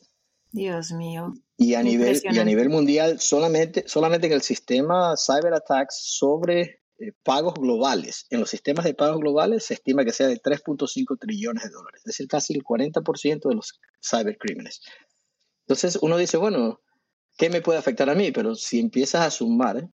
Dios 0.52 0.92
mío. 0.92 1.34
Y 1.56 1.74
a 1.74 1.82
nivel, 1.82 2.20
y 2.22 2.38
a 2.38 2.44
nivel 2.44 2.68
mundial, 2.68 3.18
solamente, 3.18 3.84
solamente 3.88 4.26
en 4.26 4.34
el 4.34 4.42
sistema 4.42 5.14
cyber 5.16 5.54
attacks 5.54 6.00
sobre 6.16 6.82
eh, 6.98 7.12
pagos 7.24 7.54
globales, 7.54 8.26
en 8.30 8.40
los 8.40 8.50
sistemas 8.50 8.84
de 8.84 8.94
pagos 8.94 9.20
globales 9.20 9.64
se 9.64 9.74
estima 9.74 10.04
que 10.04 10.12
sea 10.12 10.28
de 10.28 10.40
3.5 10.40 11.18
trillones 11.18 11.64
de 11.64 11.70
dólares, 11.70 12.00
es 12.00 12.04
decir, 12.04 12.28
casi 12.28 12.54
el 12.54 12.62
40% 12.62 13.48
de 13.48 13.54
los 13.54 13.80
cybercrímenes. 14.00 14.80
Entonces 15.66 15.98
uno 16.02 16.16
dice, 16.16 16.36
bueno, 16.36 16.80
¿qué 17.36 17.50
me 17.50 17.62
puede 17.62 17.78
afectar 17.78 18.10
a 18.10 18.14
mí? 18.14 18.30
Pero 18.32 18.54
si 18.54 18.78
empiezas 18.78 19.22
a 19.22 19.30
sumar 19.30 19.88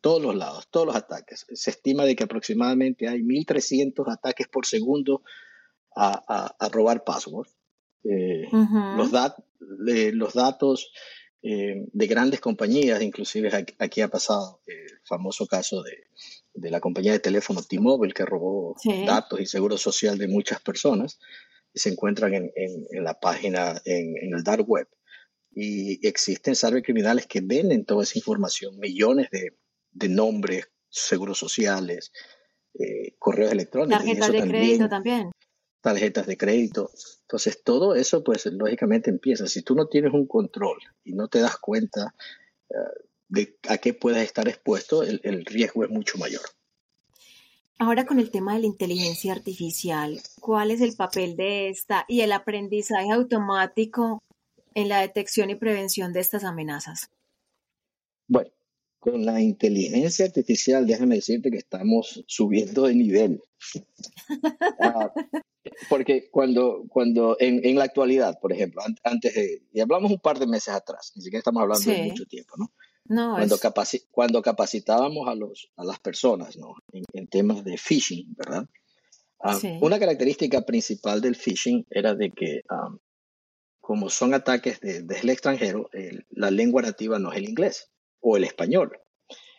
todos 0.00 0.22
los 0.22 0.34
lados, 0.34 0.68
todos 0.70 0.86
los 0.86 0.96
ataques, 0.96 1.46
se 1.52 1.70
estima 1.70 2.04
de 2.04 2.16
que 2.16 2.24
aproximadamente 2.24 3.08
hay 3.08 3.20
1.300 3.20 4.12
ataques 4.12 4.48
por 4.48 4.66
segundo 4.66 5.22
a, 5.94 6.54
a, 6.58 6.68
robar 6.68 7.04
passwords. 7.04 7.56
Eh, 8.04 8.46
los, 8.96 9.10
los 9.10 10.34
datos 10.34 10.92
eh, 11.42 11.86
de 11.92 12.06
grandes 12.06 12.40
compañías, 12.40 13.02
inclusive 13.02 13.50
aquí, 13.78 14.00
ha 14.00 14.08
pasado 14.08 14.60
el 14.66 15.00
famoso 15.04 15.46
caso 15.46 15.82
de, 15.82 16.04
de 16.54 16.70
la 16.70 16.80
compañía 16.80 17.12
de 17.12 17.20
teléfono 17.20 17.62
T-Mobile 17.62 18.14
que 18.14 18.24
robó 18.24 18.76
datos 19.06 19.40
y 19.40 19.46
seguro 19.46 19.78
social 19.78 20.18
de 20.18 20.28
muchas 20.28 20.60
personas 20.60 21.18
y 21.72 21.80
se 21.80 21.90
encuentran 21.90 22.34
en, 22.34 22.50
en, 22.54 23.04
la 23.04 23.18
página, 23.18 23.80
en, 23.84 24.16
en, 24.20 24.34
el 24.34 24.42
dark 24.42 24.68
web. 24.68 24.88
Y 25.52 26.06
existen 26.06 26.54
criminales 26.82 27.26
que 27.26 27.40
venden 27.40 27.84
toda 27.84 28.02
esa 28.02 28.18
información, 28.18 28.78
millones 28.78 29.28
de, 29.30 29.56
de 29.96 30.08
nombres, 30.08 30.68
seguros 30.88 31.38
sociales, 31.38 32.12
eh, 32.74 33.14
correos 33.18 33.52
electrónicos. 33.52 33.98
Tarjetas 33.98 34.32
de 34.32 34.48
crédito 34.48 34.88
también 34.88 35.30
tarjetas 35.86 36.26
de 36.26 36.36
crédito. 36.36 36.90
Entonces, 37.20 37.62
todo 37.62 37.94
eso, 37.94 38.24
pues, 38.24 38.44
lógicamente 38.46 39.08
empieza. 39.08 39.46
Si 39.46 39.62
tú 39.62 39.76
no 39.76 39.86
tienes 39.86 40.12
un 40.12 40.26
control 40.26 40.78
y 41.04 41.12
no 41.12 41.28
te 41.28 41.38
das 41.38 41.58
cuenta 41.58 42.12
eh, 42.68 42.74
de 43.28 43.56
a 43.68 43.78
qué 43.78 43.94
puedes 43.94 44.24
estar 44.24 44.48
expuesto, 44.48 45.04
el, 45.04 45.20
el, 45.22 45.44
riesgo 45.44 45.84
es 45.84 45.90
mucho 45.90 46.18
mayor. 46.18 46.40
Ahora 47.78 48.04
con 48.04 48.18
el 48.18 48.32
tema 48.32 48.54
de 48.54 48.62
la 48.62 48.66
inteligencia 48.66 49.32
artificial, 49.32 50.20
¿cuál 50.40 50.72
es 50.72 50.80
el 50.80 50.96
papel 50.96 51.36
de 51.36 51.68
esta 51.68 52.04
y 52.08 52.22
el 52.22 52.32
aprendizaje 52.32 53.12
automático 53.12 54.18
en 54.74 54.88
la 54.88 55.02
detección 55.02 55.50
y 55.50 55.54
prevención 55.54 56.12
de 56.12 56.18
estas 56.18 56.42
amenazas? 56.42 57.10
Con 59.06 59.24
la 59.24 59.40
inteligencia 59.40 60.24
artificial, 60.24 60.84
déjame 60.84 61.14
decirte 61.14 61.48
que 61.48 61.58
estamos 61.58 62.24
subiendo 62.26 62.86
de 62.86 62.94
nivel. 62.94 63.42
Ah, 64.80 65.12
porque 65.88 66.28
cuando, 66.30 66.84
cuando 66.88 67.36
en, 67.40 67.64
en, 67.64 67.76
la 67.76 67.84
actualidad, 67.84 68.38
por 68.40 68.52
ejemplo, 68.52 68.82
antes 69.02 69.34
de, 69.34 69.62
y 69.72 69.80
hablamos 69.80 70.10
un 70.10 70.18
par 70.18 70.38
de 70.38 70.46
meses 70.46 70.74
atrás, 70.74 71.12
ni 71.14 71.22
siquiera 71.22 71.40
estamos 71.40 71.62
hablando 71.62 71.90
de 71.90 72.02
mucho 72.04 72.24
tiempo, 72.26 72.54
¿no? 72.56 72.72
no 73.04 73.34
cuando, 73.36 73.58
cuando 74.10 74.42
capacitábamos 74.42 75.28
a, 75.28 75.34
los, 75.34 75.70
a 75.76 75.84
las 75.84 75.98
personas, 76.00 76.56
¿no? 76.56 76.74
En, 76.92 77.26
temas 77.28 77.64
de 77.64 77.78
phishing, 77.78 78.34
¿verdad? 78.36 78.66
Ah, 79.40 79.58
una 79.80 79.98
característica 79.98 80.62
principal 80.62 81.20
del 81.20 81.36
phishing 81.36 81.86
era 81.90 82.14
de 82.14 82.30
que, 82.30 82.62
ah, 82.68 82.94
como 83.80 84.10
son 84.10 84.34
ataques 84.34 84.80
desde 84.80 85.20
el 85.20 85.30
extranjero, 85.30 85.88
la 86.30 86.50
lengua 86.50 86.82
nativa 86.82 87.18
no 87.18 87.32
es 87.32 87.38
el 87.38 87.48
inglés 87.48 87.90
o 88.20 88.36
el 88.36 88.44
español. 88.44 88.98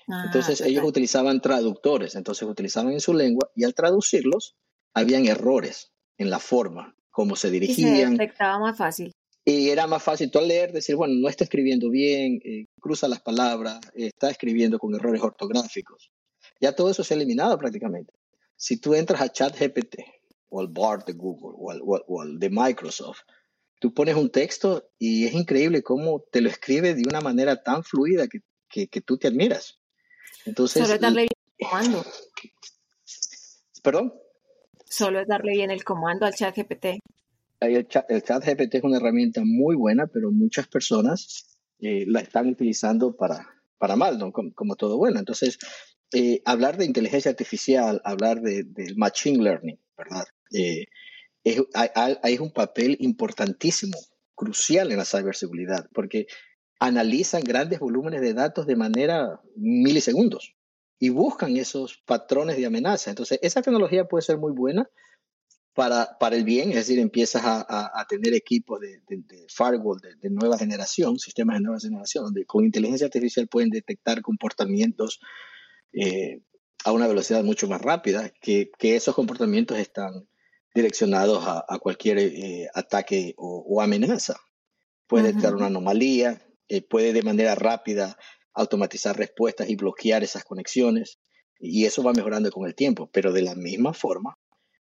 Ah, 0.09 0.23
entonces 0.25 0.61
ellos 0.61 0.85
utilizaban 0.85 1.41
traductores, 1.41 2.15
entonces 2.15 2.47
utilizaban 2.47 2.93
en 2.93 3.01
su 3.01 3.13
lengua 3.13 3.49
y 3.55 3.65
al 3.65 3.73
traducirlos 3.73 4.55
habían 4.93 5.25
errores 5.25 5.91
en 6.17 6.29
la 6.29 6.39
forma, 6.39 6.95
como 7.11 7.35
se 7.35 7.51
dirigían. 7.51 7.93
Y 7.93 7.97
se 7.97 8.23
detectaba 8.23 8.59
más 8.59 8.77
fácil. 8.77 9.11
Y 9.43 9.69
era 9.69 9.87
más 9.87 10.03
fácil 10.03 10.29
tú 10.29 10.39
al 10.39 10.47
leer 10.47 10.71
decir, 10.71 10.95
bueno, 10.95 11.13
no 11.15 11.29
está 11.29 11.43
escribiendo 11.43 11.89
bien, 11.89 12.41
eh, 12.43 12.65
cruza 12.79 13.07
las 13.07 13.21
palabras, 13.21 13.79
está 13.93 14.29
escribiendo 14.29 14.77
con 14.77 14.93
errores 14.93 15.21
ortográficos. 15.21 16.11
Ya 16.59 16.73
todo 16.73 16.89
eso 16.89 17.03
se 17.03 17.13
ha 17.13 17.17
eliminado 17.17 17.57
prácticamente. 17.57 18.13
Si 18.55 18.79
tú 18.79 18.93
entras 18.93 19.21
a 19.21 19.31
ChatGPT 19.31 19.99
o 20.49 20.59
al 20.59 20.67
BART 20.67 21.07
de 21.07 21.13
Google 21.13 21.55
o 21.57 21.71
al, 21.71 21.81
o 21.81 22.21
al 22.21 22.39
de 22.39 22.49
Microsoft, 22.49 23.19
tú 23.79 23.93
pones 23.93 24.15
un 24.15 24.29
texto 24.29 24.89
y 24.97 25.25
es 25.25 25.33
increíble 25.33 25.83
cómo 25.83 26.23
te 26.31 26.41
lo 26.41 26.49
escribe 26.49 26.93
de 26.95 27.03
una 27.07 27.21
manera 27.21 27.63
tan 27.63 27.83
fluida 27.83 28.27
que, 28.27 28.87
que, 28.87 29.01
tú 29.01 29.17
te 29.17 29.27
admiras. 29.27 29.79
Entonces, 30.45 30.83
Solo 30.83 30.95
es 30.95 31.01
darle 31.01 31.21
bien 31.21 31.29
el 31.57 31.67
comando. 31.67 32.05
¿Perdón? 33.83 34.13
Solo 34.85 35.19
es 35.19 35.27
darle 35.27 35.51
bien 35.53 35.71
el 35.71 35.83
comando 35.83 36.25
al 36.25 36.33
chat 36.33 36.55
GPT. 36.55 36.99
El 37.59 37.87
chat, 37.87 38.09
el 38.09 38.23
chat 38.23 38.43
GPT 38.43 38.75
es 38.75 38.83
una 38.83 38.97
herramienta 38.97 39.41
muy 39.43 39.75
buena, 39.75 40.07
pero 40.07 40.31
muchas 40.31 40.67
personas 40.67 41.57
eh, 41.79 42.05
la 42.07 42.21
están 42.21 42.47
utilizando 42.47 43.15
para, 43.15 43.47
para 43.77 43.95
mal, 43.95 44.17
¿no? 44.17 44.31
como, 44.31 44.75
todo 44.75 44.97
bueno. 44.97 45.19
Entonces, 45.19 45.57
eh, 46.13 46.41
hablar 46.45 46.77
de 46.77 46.85
inteligencia 46.85 47.31
artificial, 47.31 48.01
hablar 48.03 48.41
de, 48.41 48.63
del 48.63 48.95
machine 48.97 49.43
learning, 49.43 49.79
¿verdad? 49.97 50.25
Eh, 50.53 50.85
es, 51.49 51.61
hay, 51.73 52.37
un 52.39 52.51
papel 52.51 52.97
importantísimo, 52.99 53.97
crucial 54.35 54.91
en 54.91 54.97
la 54.97 55.05
ciberseguridad, 55.05 55.87
porque 55.93 56.27
analizan 56.79 57.41
grandes 57.43 57.79
volúmenes 57.79 58.21
de 58.21 58.33
datos 58.33 58.67
de 58.67 58.75
manera 58.75 59.41
milisegundos 59.55 60.55
y 60.99 61.09
buscan 61.09 61.57
esos 61.57 61.97
patrones 62.05 62.57
de 62.57 62.65
amenaza. 62.65 63.09
Entonces, 63.09 63.39
esa 63.41 63.61
tecnología 63.61 64.05
puede 64.05 64.21
ser 64.21 64.37
muy 64.37 64.51
buena 64.51 64.89
para, 65.73 66.17
para 66.19 66.35
el 66.35 66.43
bien, 66.43 66.69
es 66.69 66.75
decir, 66.75 66.99
empiezas 66.99 67.43
a, 67.45 68.05
tener 68.09 68.33
equipos 68.33 68.79
de, 68.79 69.01
firewall 69.47 69.99
de, 69.99 70.29
nueva 70.29 70.57
generación, 70.57 71.19
sistemas 71.19 71.57
de 71.57 71.61
nueva 71.61 71.79
generación, 71.79 72.25
donde 72.25 72.45
con 72.45 72.65
inteligencia 72.65 73.05
artificial 73.05 73.47
pueden 73.47 73.69
detectar 73.69 74.21
comportamientos 74.21 75.19
eh, 75.93 76.41
a 76.83 76.91
una 76.91 77.07
velocidad 77.07 77.43
mucho 77.43 77.67
más 77.67 77.81
rápida, 77.81 78.31
que, 78.41 78.71
esos 78.81 79.13
comportamientos 79.13 79.77
están 79.77 80.27
direccionados 80.73 81.43
a, 81.47 81.79
cualquier 81.79 82.19
eh, 82.19 82.67
ataque 82.73 83.33
o, 83.37 83.81
amenaza. 83.81 84.35
Puede 85.07 85.29
estar 85.29 85.55
una 85.55 85.67
anomalía, 85.67 86.41
eh, 86.67 86.81
puede 86.81 87.13
de 87.13 87.23
manera 87.23 87.55
rápida 87.55 88.17
automatizar 88.53 89.17
respuestas 89.17 89.69
y 89.69 89.75
bloquear 89.75 90.23
esas 90.23 90.43
conexiones. 90.43 91.19
Y 91.59 91.85
eso 91.85 92.03
va 92.03 92.13
mejorando 92.13 92.51
con 92.51 92.67
el 92.67 92.75
tiempo, 92.75 93.09
pero 93.11 93.31
de 93.31 93.41
la 93.41 93.55
misma 93.55 93.93
forma 93.93 94.37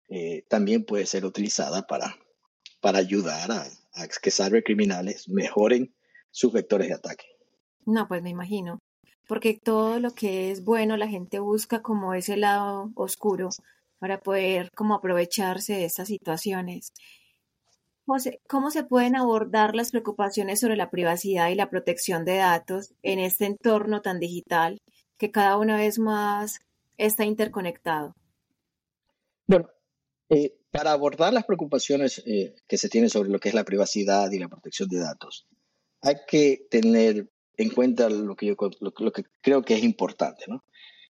eh, 0.10 0.44
también 0.50 0.86
puede 0.86 1.06
ser 1.06 1.26
utilizada 1.26 1.88
para, 1.88 2.18
para 2.82 3.00
ayudar 3.00 3.52
a, 3.52 3.66
a 3.94 4.08
que 4.08 4.32
cybercriminales 4.32 5.30
mejoren 5.30 5.96
sus 6.32 6.52
vectores 6.52 6.90
de 6.90 6.96
ataque. 6.96 7.26
No, 7.86 8.08
pues 8.08 8.22
me 8.22 8.30
imagino, 8.30 8.80
porque 9.28 9.60
todo 9.64 10.00
lo 10.00 10.12
que 10.12 10.52
es 10.52 10.64
bueno 10.64 10.98
la 10.98 11.08
gente 11.08 11.40
busca 11.40 11.82
como 11.82 12.14
ese 12.14 12.38
lado 12.38 12.92
oscuro 12.96 13.50
para 14.00 14.22
poder 14.22 14.72
como 14.76 14.96
aprovecharse 14.96 15.74
de 15.74 15.86
estas 15.86 16.08
situaciones. 16.08 16.94
¿cómo 18.48 18.72
se 18.72 18.84
pueden 18.84 19.16
abordar 19.16 19.76
las 19.76 19.92
preocupaciones 19.92 20.60
sobre 20.60 20.76
la 20.76 20.90
privacidad 20.90 21.50
y 21.50 21.56
la 21.56 21.70
protección 21.70 22.26
de 22.26 22.38
datos 22.38 22.94
en 23.04 23.20
este 23.20 23.46
entorno 23.46 24.02
tan 24.02 24.20
digital 24.20 24.80
que 25.18 25.32
cada 25.32 25.58
una 25.58 25.78
vez 25.78 26.00
más 26.00 26.60
está 26.98 27.26
interconectado? 27.26 28.16
Bueno, 29.48 29.70
eh, 30.30 30.56
para 30.72 30.92
abordar 30.92 31.34
las 31.34 31.46
preocupaciones 31.46 32.24
eh, 32.26 32.56
que 32.68 32.78
se 32.78 32.90
tienen 32.90 33.10
sobre 33.10 33.30
lo 33.30 33.40
que 33.40 33.50
es 33.50 33.56
la 33.56 33.64
privacidad 33.64 34.32
y 34.32 34.40
la 34.40 34.48
protección 34.48 34.90
de 34.90 35.00
datos, 35.00 35.48
hay 36.02 36.16
que 36.28 36.68
tener 36.70 37.30
en 37.58 37.70
cuenta 37.72 38.10
lo 38.10 38.36
que 38.36 38.48
yo 38.48 38.56
lo 38.80 39.12
que 39.12 39.24
creo 39.42 39.62
que 39.64 39.76
es 39.76 39.84
importante, 39.84 40.46
¿no? 40.48 40.64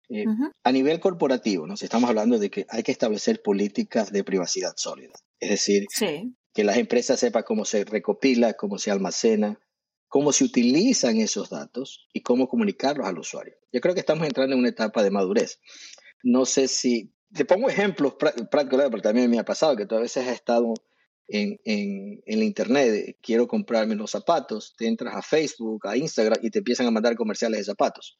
Eh, 0.09 0.25
a 0.63 0.71
nivel 0.71 0.99
corporativo, 0.99 1.65
¿no? 1.65 1.77
Si 1.77 1.85
estamos 1.85 2.09
hablando 2.09 2.37
de 2.37 2.49
que 2.49 2.65
hay 2.69 2.83
que 2.83 2.91
establecer 2.91 3.41
políticas 3.41 4.11
de 4.11 4.23
privacidad 4.23 4.73
sólida. 4.75 5.13
Es 5.39 5.49
decir, 5.49 5.85
que 6.53 6.63
las 6.63 6.77
empresas 6.77 7.19
sepan 7.19 7.43
cómo 7.43 7.65
se 7.65 7.83
recopila, 7.83 8.53
cómo 8.53 8.77
se 8.77 8.91
almacena, 8.91 9.59
cómo 10.07 10.31
se 10.31 10.43
utilizan 10.43 11.17
esos 11.17 11.49
datos 11.49 12.07
y 12.13 12.21
cómo 12.21 12.47
comunicarlos 12.47 13.07
al 13.07 13.19
usuario. 13.19 13.55
Yo 13.71 13.81
creo 13.81 13.93
que 13.93 13.99
estamos 13.99 14.25
entrando 14.27 14.53
en 14.53 14.59
una 14.59 14.69
etapa 14.69 15.03
de 15.03 15.11
madurez. 15.11 15.59
No 16.23 16.45
sé 16.45 16.67
si, 16.67 17.13
te 17.33 17.45
pongo 17.45 17.69
ejemplos 17.69 18.15
prácticos, 18.15 18.89
porque 18.89 19.01
también 19.01 19.29
me 19.29 19.39
ha 19.39 19.45
pasado 19.45 19.75
que 19.75 19.85
tú 19.85 19.95
a 19.95 20.01
veces 20.01 20.27
has 20.27 20.33
estado 20.33 20.73
en, 21.27 21.59
en, 21.65 22.21
en 22.25 22.39
la 22.39 22.45
internet, 22.45 23.17
quiero 23.21 23.47
comprarme 23.47 23.95
los 23.95 24.11
zapatos, 24.11 24.75
te 24.77 24.87
entras 24.87 25.15
a 25.15 25.21
Facebook, 25.21 25.87
a 25.87 25.97
Instagram 25.97 26.39
y 26.41 26.51
te 26.51 26.59
empiezan 26.59 26.85
a 26.85 26.91
mandar 26.91 27.15
comerciales 27.15 27.59
de 27.59 27.63
zapatos. 27.65 28.17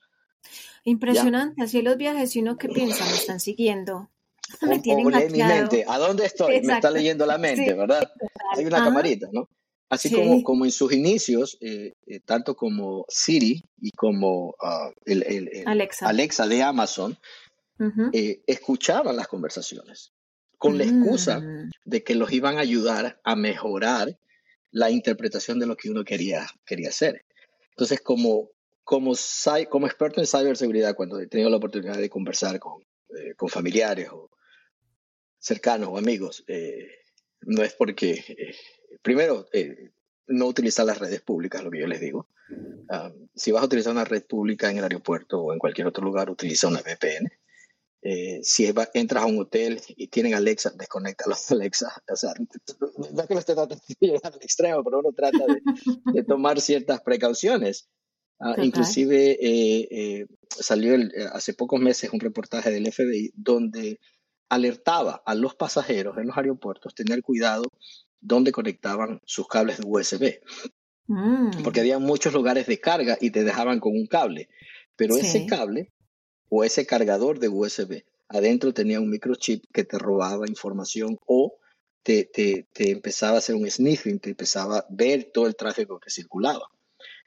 Impresionante, 0.84 1.64
así 1.64 1.82
los 1.82 1.98
viajes, 1.98 2.36
y 2.36 2.40
uno 2.40 2.58
que 2.58 2.70
piensa, 2.70 3.06
me 3.06 3.16
están 3.16 3.40
siguiendo. 3.40 4.10
Me 4.62 4.76
o, 4.76 5.10
lee 5.10 5.30
mi 5.32 5.44
mente. 5.44 5.86
¿A 5.88 5.98
dónde 5.98 6.26
estoy? 6.26 6.62
Me 6.62 6.74
está 6.74 6.92
leyendo 6.92 7.26
la 7.26 7.40
mente, 7.40 7.74
¿verdad? 7.74 8.08
Hay 8.56 8.64
una 8.64 8.78
camarita, 8.78 9.28
¿no? 9.32 9.50
Así 9.90 10.12
como, 10.12 10.44
como 10.44 10.66
en 10.66 10.72
sus 10.72 10.92
inicios, 10.94 11.58
eh, 11.62 11.94
eh, 12.08 12.20
tanto 12.20 12.56
como 12.56 13.06
Siri 13.08 13.64
y 13.82 13.92
como 13.92 14.56
ah, 14.62 14.92
el, 15.06 15.64
Alexa. 15.66 16.48
de 16.48 16.64
Amazon, 16.64 17.18
eh, 18.14 18.42
escuchaban 18.48 19.16
las 19.16 19.28
conversaciones 19.28 20.14
con 20.58 20.78
la 20.78 20.86
excusa 20.86 21.40
mm. 21.40 21.72
de 21.84 22.04
que 22.04 22.16
los 22.16 22.32
iban 22.32 22.58
a 22.58 22.62
ayudar 22.62 23.20
a 23.24 23.36
mejorar 23.36 24.18
la 24.72 24.90
interpretación 24.90 25.60
de 25.60 25.68
lo 25.68 25.78
que 25.78 25.90
uno 25.90 26.04
quería, 26.04 26.48
quería 26.66 26.90
hacer. 26.90 27.24
Entonces, 27.70 28.02
como, 28.02 28.50
como, 28.86 29.14
como 29.70 29.88
experto 29.88 30.22
en 30.22 30.28
ciberseguridad, 30.28 30.96
cuando 30.96 31.20
he 31.20 31.28
tenido 31.28 31.50
la 31.50 31.58
oportunidad 31.58 31.98
de 31.98 32.10
conversar 32.10 32.60
con, 32.60 32.82
con 33.36 33.50
familiares 33.50 34.08
o 34.12 34.32
cercanos 35.38 35.90
o 35.92 35.98
amigos, 35.98 36.46
no 37.42 37.64
es 37.64 37.74
porque 37.74 38.24
primero, 39.06 39.48
eh, 39.54 39.92
no 40.28 40.48
utilizar 40.48 40.86
las 40.86 40.98
redes 40.98 41.22
públicas, 41.22 41.64
lo 41.64 41.70
que 41.70 41.80
yo 41.80 41.88
les 41.88 42.02
digo. 42.02 42.28
Ah, 42.90 43.12
si 43.36 43.52
vas 43.52 43.62
a 43.62 43.68
utilizar 43.68 43.94
una 43.94 44.04
red 44.04 44.26
pública 44.26 44.70
en 44.70 44.78
el 44.78 44.84
aeropuerto 44.84 45.40
o 45.42 45.54
en 45.54 45.60
cualquier 45.60 45.88
otro 45.88 46.04
lugar, 46.04 46.30
utiliza 46.30 46.68
una 46.68 46.82
VPN. 46.82 47.32
Eh, 48.02 48.40
si 48.44 48.72
entras 48.94 49.24
a 49.24 49.28
un 49.28 49.40
hotel 49.40 49.82
y 49.90 50.08
tienen 50.08 50.34
Alexa, 50.34 50.72
desconecta 50.76 51.26
los 51.28 51.52
Alexa. 51.52 51.92
O 52.12 52.16
sea, 52.16 52.34
no 52.36 53.22
es 53.22 53.28
que 53.28 53.34
lo 53.34 53.40
esté 53.40 53.54
tratando 53.54 53.84
de 54.00 54.20
al 54.24 54.36
extremo, 54.42 54.84
pero 54.84 55.00
uno 55.00 55.12
trata 55.14 55.46
de, 56.14 56.24
tomar 56.24 56.60
ciertas 56.62 57.02
precauciones. 57.02 57.88
Ah, 58.40 58.56
inclusive 58.58 59.38
eh, 59.42 60.26
salió 60.50 60.96
hace 61.32 61.54
pocos 61.54 61.80
meses 61.80 62.12
un 62.12 62.20
reportaje 62.20 62.70
del 62.70 62.92
FBI 62.92 63.32
donde 63.36 64.00
alertaba 64.50 65.24
a 65.26 65.36
los 65.36 65.56
pasajeros 65.56 66.18
en 66.18 66.28
los 66.28 66.38
aeropuertos 66.38 66.94
tener 66.94 67.22
cuidado 67.24 67.64
donde 68.20 68.52
conectaban 68.52 69.22
sus 69.26 69.48
cables 69.48 69.78
de 69.78 69.86
USB. 69.88 70.40
Mm. 71.08 71.64
Porque 71.64 71.80
había 71.80 72.00
muchos 72.00 72.34
lugares 72.34 72.68
de 72.68 72.80
carga 72.80 73.18
y 73.22 73.30
te 73.30 73.44
dejaban 73.44 73.80
con 73.80 73.94
un 73.94 74.08
cable. 74.08 74.50
Pero 74.96 75.16
ese 75.16 75.46
cable 75.46 75.92
o 76.50 76.64
ese 76.64 76.86
cargador 76.86 77.40
de 77.40 77.50
USB 77.50 78.04
adentro 78.28 78.74
tenía 78.74 79.00
un 79.00 79.10
microchip 79.10 79.64
que 79.72 79.84
te 79.84 79.98
robaba 79.98 80.48
información 80.48 81.20
o 81.26 81.58
te, 82.04 82.26
te, 82.26 82.68
te, 82.72 82.92
empezaba 82.92 83.36
a 83.36 83.38
hacer 83.40 83.56
un 83.56 83.70
sniffing, 83.70 84.20
te 84.20 84.32
empezaba 84.32 84.80
a 84.80 84.86
ver 84.90 85.32
todo 85.34 85.48
el 85.48 85.56
tráfico 85.56 86.00
que 86.00 86.10
circulaba. 86.10 86.70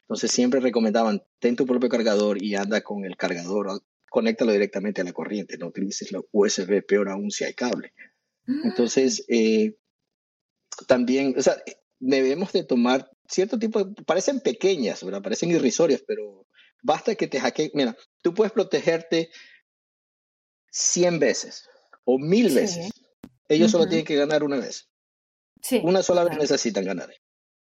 Entonces 0.09 0.31
siempre 0.31 0.59
recomendaban, 0.59 1.23
ten 1.37 1.55
tu 1.55 1.67
propio 1.67 1.87
cargador 1.87 2.41
y 2.41 2.55
anda 2.55 2.81
con 2.81 3.05
el 3.05 3.15
cargador, 3.15 3.83
conéctalo 4.09 4.51
directamente 4.51 5.01
a 5.01 5.03
la 5.03 5.13
corriente, 5.13 5.55
no 5.59 5.67
utilices 5.67 6.11
la 6.11 6.19
USB, 6.31 6.83
peor 6.83 7.09
aún 7.09 7.29
si 7.29 7.43
hay 7.43 7.53
cable. 7.53 7.93
Mm. 8.47 8.69
Entonces, 8.69 9.23
eh, 9.27 9.77
también, 10.87 11.35
o 11.37 11.43
sea, 11.43 11.61
debemos 11.99 12.51
de 12.53 12.63
tomar 12.63 13.07
cierto 13.27 13.59
tipo 13.59 13.83
de, 13.83 14.03
parecen 14.03 14.39
pequeñas, 14.39 15.03
¿verdad? 15.03 15.21
Parecen 15.21 15.51
irrisorias, 15.51 16.03
pero 16.07 16.47
basta 16.81 17.13
que 17.13 17.27
te 17.27 17.39
hackeen. 17.39 17.69
Mira, 17.75 17.95
tú 18.23 18.33
puedes 18.33 18.51
protegerte 18.51 19.29
100 20.71 21.19
veces 21.19 21.69
o 22.03 22.17
mil 22.17 22.51
veces. 22.51 22.89
Ellos 23.47 23.69
solo 23.69 23.87
tienen 23.87 24.07
que 24.07 24.15
ganar 24.15 24.43
una 24.43 24.57
vez. 24.57 24.89
Sí, 25.61 25.81
una 25.83 26.01
sola 26.01 26.23
vez 26.23 26.35
necesitan 26.35 26.83
ganar 26.83 27.11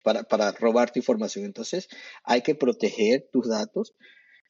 para, 0.03 0.24
para 0.24 0.51
robar 0.51 0.91
tu 0.91 1.00
información. 1.00 1.45
Entonces, 1.45 1.88
hay 2.24 2.41
que 2.41 2.55
proteger 2.55 3.29
tus 3.31 3.48
datos 3.48 3.95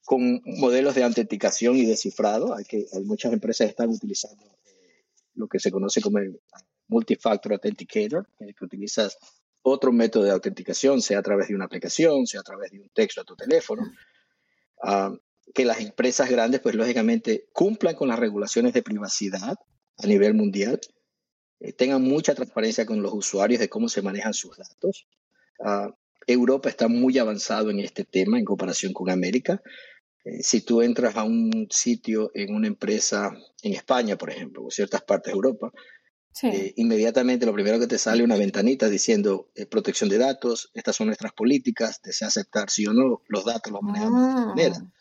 con 0.05 0.41
modelos 0.45 0.95
de 0.95 1.03
autenticación 1.03 1.77
y 1.77 1.86
descifrado. 1.86 2.55
Hay, 2.55 2.65
que, 2.65 2.86
hay 2.91 3.03
muchas 3.03 3.31
empresas 3.31 3.65
que 3.65 3.72
están 3.72 3.89
utilizando 3.89 4.43
eh, 4.65 5.05
lo 5.36 5.48
que 5.48 5.60
se 5.60 5.72
conoce 5.72 6.01
como 6.01 6.17
el 6.17 6.39
Multifactor 6.88 7.53
Authenticator, 7.53 8.27
que 8.38 8.65
utilizas 8.65 9.17
otro 9.62 9.91
método 9.93 10.25
de 10.25 10.31
autenticación, 10.31 11.01
sea 11.01 11.19
a 11.19 11.24
través 11.24 11.48
de 11.48 11.55
una 11.55 11.65
aplicación, 11.65 12.27
sea 12.27 12.41
a 12.41 12.43
través 12.43 12.72
de 12.72 12.81
un 12.81 12.89
texto 12.89 13.22
a 13.22 13.24
tu 13.24 13.36
teléfono. 13.36 13.84
Ah, 14.82 15.15
que 15.54 15.65
las 15.65 15.80
empresas 15.80 16.30
grandes, 16.30 16.62
pues 16.62 16.75
lógicamente, 16.75 17.47
cumplan 17.54 17.95
con 17.95 18.10
las 18.10 18.19
regulaciones 18.19 18.73
de 18.73 18.84
privacidad 18.84 19.56
a 19.97 20.08
nivel 20.08 20.34
mundial, 20.34 20.80
eh, 21.60 21.73
tengan 21.73 22.01
mucha 22.01 22.36
transparencia 22.36 22.86
con 22.86 23.01
los 23.01 23.13
usuarios 23.13 23.60
de 23.60 23.69
cómo 23.69 23.88
se 23.88 24.01
manejan 24.01 24.34
sus 24.34 24.58
datos. 24.58 25.08
Ah, 25.63 25.89
Europa 26.28 26.69
está 26.69 26.88
muy 26.88 27.17
avanzado 27.17 27.69
en 27.69 27.80
este 27.80 28.04
tema 28.06 28.38
en 28.38 28.45
comparación 28.45 28.93
con 28.93 29.10
América. 29.10 29.62
Eh, 30.23 30.41
si 30.41 30.62
tú 30.62 30.82
entras 30.82 31.15
a 31.15 31.23
un 31.23 31.67
sitio 31.69 32.32
en 32.34 32.54
una 32.54 32.67
empresa 32.67 33.32
en 33.62 33.73
España, 33.73 34.17
por 34.17 34.30
ejemplo, 34.30 34.63
o 34.65 34.71
ciertas 34.71 35.02
partes 35.04 35.32
de 35.32 35.36
Europa, 35.36 35.71
eh, 36.41 36.73
inmediatamente 36.78 37.45
lo 37.45 37.54
primero 37.54 37.80
que 37.80 37.88
te 37.88 37.97
sale 37.97 38.23
una 38.23 38.38
ventanita 38.38 38.89
diciendo 38.89 39.52
eh, 39.56 39.65
protección 39.65 40.10
de 40.10 40.17
datos, 40.17 40.71
estas 40.73 40.95
son 40.95 41.08
nuestras 41.08 41.32
políticas, 41.34 42.02
desea 42.04 42.30
aceptar 42.30 42.69
sí 42.69 42.88
o 42.88 42.93
no, 42.93 43.21
los 43.28 43.45
datos 43.45 43.71
los 43.71 43.82
manejamos 43.82 44.23
de 44.23 44.30
esta 44.30 44.45
manera. 44.47 44.76
Ah. 44.78 44.91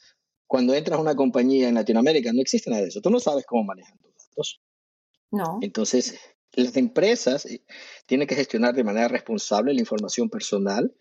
Cuando 0.47 0.75
entras 0.75 0.99
a 0.99 1.03
una 1.03 1.17
compañía 1.17 1.69
en 1.69 1.75
Latinoamérica 1.77 2.33
no 2.33 2.43
existe 2.43 2.69
nada 2.69 2.83
de 2.83 2.89
eso, 2.89 3.01
tú 3.01 3.09
no 3.09 3.19
sabes 3.19 3.47
cómo 3.47 3.65
manejan 3.65 3.97
tus 3.99 4.13
datos. 4.15 4.61
No. 5.31 5.59
Entonces, 5.63 6.21
las 6.53 6.77
empresas 6.77 7.47
eh, 7.47 7.63
tienen 8.07 8.27
que 8.27 8.35
gestionar 8.35 8.75
de 8.75 8.85
manera 8.85 9.09
responsable 9.09 9.75
la 9.75 9.81
información 9.81 10.29
personal, 10.29 10.95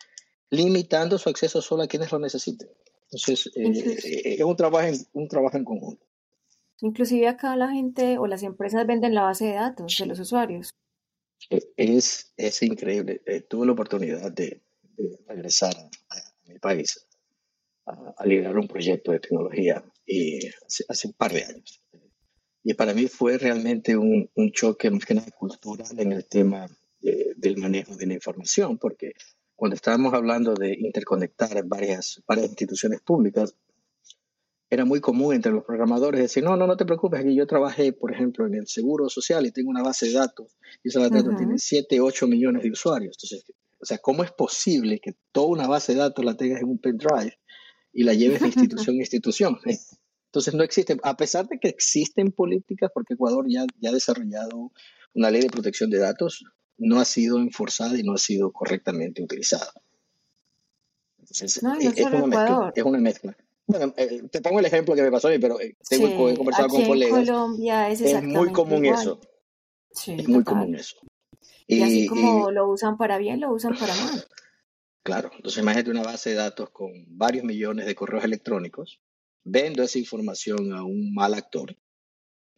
limitando 0.49 1.17
su 1.17 1.29
acceso 1.29 1.61
solo 1.61 1.83
a 1.83 1.87
quienes 1.87 2.11
lo 2.11 2.19
necesiten. 2.19 2.69
Entonces, 3.05 3.51
es 3.55 4.41
un 4.41 4.55
trabajo, 4.55 4.87
un 5.13 5.27
trabajo 5.27 5.57
en 5.57 5.65
conjunto. 5.65 6.05
Inclusive 6.81 7.27
acá 7.27 7.55
la 7.55 7.69
gente 7.69 8.17
o 8.17 8.25
las 8.25 8.41
empresas 8.41 8.87
venden 8.87 9.13
la 9.13 9.23
base 9.23 9.45
de 9.45 9.53
datos 9.53 9.95
de 9.97 10.05
los 10.07 10.19
usuarios. 10.19 10.71
E, 11.49 11.59
es, 11.77 12.33
es 12.37 12.63
increíble. 12.63 13.21
Eh, 13.25 13.41
tuve 13.41 13.65
la 13.67 13.73
oportunidad 13.73 14.31
de, 14.31 14.61
regresar 15.27 15.73
a, 16.09 16.15
mi 16.45 16.59
país 16.59 17.07
a, 17.85 18.25
liderar 18.25 18.57
un 18.57 18.67
proyecto 18.67 19.11
de 19.11 19.19
tecnología 19.19 19.83
y 20.05 20.39
hace, 20.87 21.07
un 21.07 21.13
par 21.13 21.33
de 21.33 21.43
años. 21.43 21.81
Y 22.63 22.73
para 22.75 22.93
mí 22.93 23.07
fue 23.07 23.37
realmente 23.37 23.97
un, 23.97 24.29
un 24.35 24.51
choque 24.51 24.89
más 24.91 25.05
que 25.05 25.15
nada 25.15 25.31
cultural 25.31 25.87
en 25.97 26.11
el 26.11 26.25
tema 26.25 26.67
del 27.01 27.57
manejo 27.57 27.95
de 27.95 28.05
la 28.05 28.13
información, 28.13 28.77
porque 28.77 29.13
cuando 29.55 29.75
estábamos 29.75 30.13
hablando 30.13 30.53
de 30.53 30.75
interconectar 30.79 31.63
varias, 31.65 32.21
varias 32.27 32.49
instituciones 32.49 33.01
públicas, 33.01 33.55
era 34.69 34.85
muy 34.85 35.01
común 35.01 35.35
entre 35.35 35.51
los 35.51 35.65
programadores 35.65 36.21
decir, 36.21 36.43
no, 36.43 36.55
no, 36.55 36.65
no 36.65 36.77
te 36.77 36.85
preocupes, 36.85 37.19
aquí 37.19 37.35
yo 37.35 37.45
trabajé, 37.45 37.91
por 37.91 38.13
ejemplo, 38.13 38.47
en 38.47 38.55
el 38.55 38.67
Seguro 38.67 39.09
Social 39.09 39.45
y 39.45 39.51
tengo 39.51 39.69
una 39.69 39.83
base 39.83 40.07
de 40.07 40.13
datos, 40.13 40.55
y 40.83 40.89
esa 40.89 40.99
base 40.99 41.13
de 41.13 41.23
datos 41.23 41.37
tiene 41.37 41.57
7, 41.57 41.99
8 41.99 42.27
millones 42.27 42.63
de 42.63 42.71
usuarios. 42.71 43.17
Entonces, 43.17 43.43
o 43.81 43.85
sea, 43.85 43.97
¿cómo 43.97 44.23
es 44.23 44.31
posible 44.31 44.99
que 44.99 45.15
toda 45.31 45.47
una 45.47 45.67
base 45.67 45.93
de 45.93 45.99
datos 45.99 46.23
la 46.23 46.37
tengas 46.37 46.61
en 46.61 46.69
un 46.69 46.79
pendrive 46.79 47.37
y 47.91 48.03
la 48.03 48.13
lleves 48.13 48.39
de 48.41 48.47
institución 48.47 48.95
a 48.95 48.99
institución? 48.99 49.59
Entonces, 50.31 50.53
no 50.53 50.63
existe, 50.63 50.97
a 51.03 51.17
pesar 51.17 51.45
de 51.49 51.59
que 51.59 51.67
existen 51.67 52.31
políticas, 52.31 52.89
porque 52.93 53.15
Ecuador 53.15 53.45
ya, 53.49 53.65
ya 53.81 53.89
ha 53.89 53.93
desarrollado 53.93 54.71
una 55.13 55.29
ley 55.29 55.41
de 55.41 55.49
protección 55.49 55.89
de 55.89 55.97
datos, 55.97 56.45
no 56.77 57.01
ha 57.01 57.05
sido 57.05 57.37
enforzada 57.37 57.99
y 57.99 58.03
no 58.03 58.13
ha 58.13 58.17
sido 58.17 58.53
correctamente 58.53 59.21
utilizada. 59.21 59.73
Entonces, 61.19 61.61
no, 61.61 61.77
es, 61.77 61.99
una 61.99 62.27
mezcla, 62.27 62.71
es 62.73 62.83
una 62.83 62.99
mezcla. 62.99 63.37
Bueno, 63.67 63.93
eh, 63.97 64.23
te 64.31 64.39
pongo 64.39 64.59
el 64.59 64.65
ejemplo 64.65 64.95
que 64.95 65.01
me 65.01 65.11
pasó 65.11 65.27
a 65.27 65.31
mí, 65.31 65.37
pero 65.37 65.59
eh, 65.59 65.75
tengo 65.89 66.29
he 66.29 66.37
conversado 66.37 66.69
con 66.69 66.85
colegas. 66.85 67.27
Colombia 67.27 67.89
es, 67.89 67.99
es 67.99 68.23
muy 68.23 68.53
común 68.53 68.85
eso. 68.85 69.19
Sí, 69.91 70.15
es 70.17 70.29
muy 70.29 70.45
común 70.45 70.75
eso. 70.75 70.95
Y, 71.67 71.81
así 71.81 72.07
como 72.07 72.51
lo 72.51 72.69
usan 72.69 72.95
para 72.95 73.17
bien, 73.17 73.41
lo 73.41 73.51
usan 73.51 73.77
para 73.77 73.93
mal. 73.95 74.25
Claro, 75.03 75.29
entonces 75.35 75.61
imagínate 75.61 75.89
una 75.89 76.03
base 76.03 76.29
de 76.29 76.35
datos 76.37 76.69
con 76.69 76.89
varios 77.07 77.43
millones 77.43 77.85
de 77.85 77.95
correos 77.95 78.23
electrónicos, 78.23 79.01
vendo 79.43 79.83
esa 79.83 79.99
información 79.99 80.73
a 80.73 80.83
un 80.83 81.13
mal 81.13 81.33
actor 81.33 81.75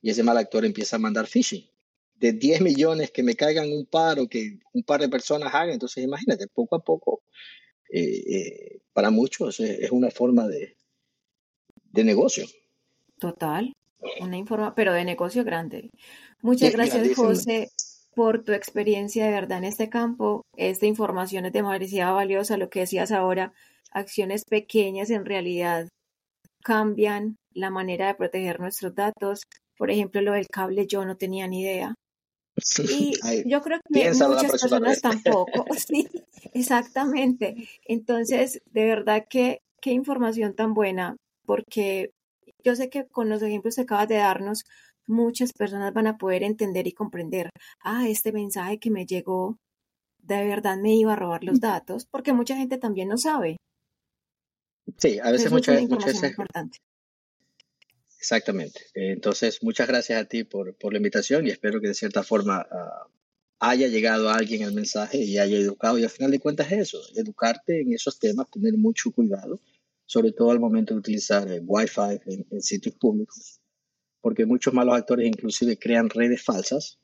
y 0.01 0.09
ese 0.09 0.23
mal 0.23 0.37
actor 0.37 0.65
empieza 0.65 0.97
a 0.97 0.99
mandar 0.99 1.27
phishing. 1.27 1.69
De 2.15 2.33
10 2.33 2.61
millones 2.61 3.11
que 3.11 3.23
me 3.23 3.35
caigan 3.35 3.71
un 3.71 3.85
par 3.85 4.19
o 4.19 4.27
que 4.27 4.59
un 4.73 4.83
par 4.83 5.01
de 5.01 5.09
personas 5.09 5.53
hagan, 5.53 5.71
entonces 5.71 6.03
imagínate, 6.03 6.47
poco 6.47 6.75
a 6.75 6.83
poco, 6.83 7.23
eh, 7.91 8.79
para 8.93 9.09
muchos 9.09 9.59
es 9.59 9.91
una 9.91 10.09
forma 10.09 10.47
de, 10.47 10.77
de 11.91 12.03
negocio. 12.03 12.45
Total, 13.19 13.73
una 14.19 14.37
informa, 14.37 14.75
pero 14.75 14.93
de 14.93 15.05
negocio 15.05 15.43
grande. 15.43 15.89
Muchas 16.41 16.73
gracias, 16.73 17.15
José, 17.15 17.69
por 18.15 18.43
tu 18.43 18.51
experiencia 18.51 19.25
de 19.25 19.31
verdad 19.31 19.59
en 19.59 19.65
este 19.65 19.89
campo. 19.89 20.41
Esta 20.57 20.85
información 20.85 21.45
es 21.45 21.53
demasiado 21.53 22.15
valiosa, 22.15 22.57
lo 22.57 22.69
que 22.69 22.81
decías 22.81 23.11
ahora, 23.11 23.53
acciones 23.91 24.43
pequeñas 24.45 25.09
en 25.09 25.25
realidad 25.25 25.87
cambian 26.63 27.35
la 27.53 27.69
manera 27.69 28.07
de 28.07 28.15
proteger 28.15 28.59
nuestros 28.59 28.95
datos. 28.95 29.43
Por 29.77 29.91
ejemplo, 29.91 30.21
lo 30.21 30.33
del 30.33 30.47
cable 30.47 30.87
yo 30.87 31.05
no 31.05 31.17
tenía 31.17 31.47
ni 31.47 31.61
idea. 31.61 31.93
Y 32.87 33.13
yo 33.49 33.61
creo 33.61 33.79
que 33.91 34.11
muchas 34.11 34.51
personas 34.51 35.01
tampoco. 35.01 35.65
Sí, 35.77 36.07
exactamente. 36.53 37.67
Entonces, 37.85 38.61
de 38.71 38.85
verdad 38.85 39.25
que 39.29 39.59
qué 39.81 39.91
información 39.91 40.55
tan 40.55 40.73
buena 40.73 41.17
porque 41.45 42.11
yo 42.63 42.75
sé 42.75 42.89
que 42.89 43.05
con 43.07 43.29
los 43.29 43.41
ejemplos 43.41 43.75
que 43.75 43.81
acabas 43.81 44.07
de 44.07 44.15
darnos, 44.15 44.63
muchas 45.07 45.51
personas 45.51 45.93
van 45.93 46.07
a 46.07 46.17
poder 46.17 46.43
entender 46.43 46.87
y 46.87 46.93
comprender, 46.93 47.49
ah, 47.83 48.07
este 48.07 48.31
mensaje 48.31 48.79
que 48.79 48.89
me 48.89 49.05
llegó, 49.05 49.57
de 50.19 50.45
verdad 50.47 50.77
me 50.77 50.95
iba 50.95 51.13
a 51.13 51.17
robar 51.17 51.43
los 51.43 51.59
datos, 51.59 52.05
porque 52.09 52.31
mucha 52.31 52.55
gente 52.55 52.77
también 52.77 53.09
no 53.09 53.17
sabe. 53.17 53.57
Sí, 54.97 55.19
a 55.19 55.31
veces 55.31 55.51
muchas 55.51 55.87
veces. 55.87 56.31
Importante. 56.31 56.79
Exactamente. 58.17 58.79
Entonces, 58.93 59.61
muchas 59.63 59.87
gracias 59.87 60.21
a 60.21 60.25
ti 60.25 60.43
por, 60.43 60.75
por, 60.75 60.93
la 60.93 60.97
invitación 60.97 61.45
y 61.45 61.49
espero 61.49 61.81
que 61.81 61.87
de 61.87 61.93
cierta 61.93 62.23
forma 62.23 62.65
ah, 62.71 63.07
haya 63.59 63.87
llegado 63.87 64.29
a 64.29 64.35
alguien 64.35 64.61
el 64.61 64.73
mensaje 64.73 65.17
y 65.17 65.37
haya 65.37 65.57
educado. 65.57 65.97
Y 65.97 66.03
al 66.03 66.09
final 66.09 66.31
de 66.31 66.39
cuentas 66.39 66.71
es 66.71 66.79
eso, 66.79 67.01
educarte 67.15 67.81
en 67.81 67.93
esos 67.93 68.19
temas, 68.19 68.49
tener 68.49 68.77
mucho 68.77 69.11
cuidado, 69.11 69.59
sobre 70.05 70.31
todo 70.31 70.51
al 70.51 70.59
momento 70.59 70.93
de 70.93 70.99
utilizar 70.99 71.47
el 71.49 71.63
Wi-Fi 71.65 72.21
en 72.51 72.61
sitios 72.61 72.95
públicos 72.95 73.59
porque 74.23 74.45
muchos 74.45 74.73
malos 74.73 74.95
actores 74.95 75.27
inclusive 75.27 75.77
crean 75.77 76.09
redes 76.09 76.41
falsas. 76.41 76.97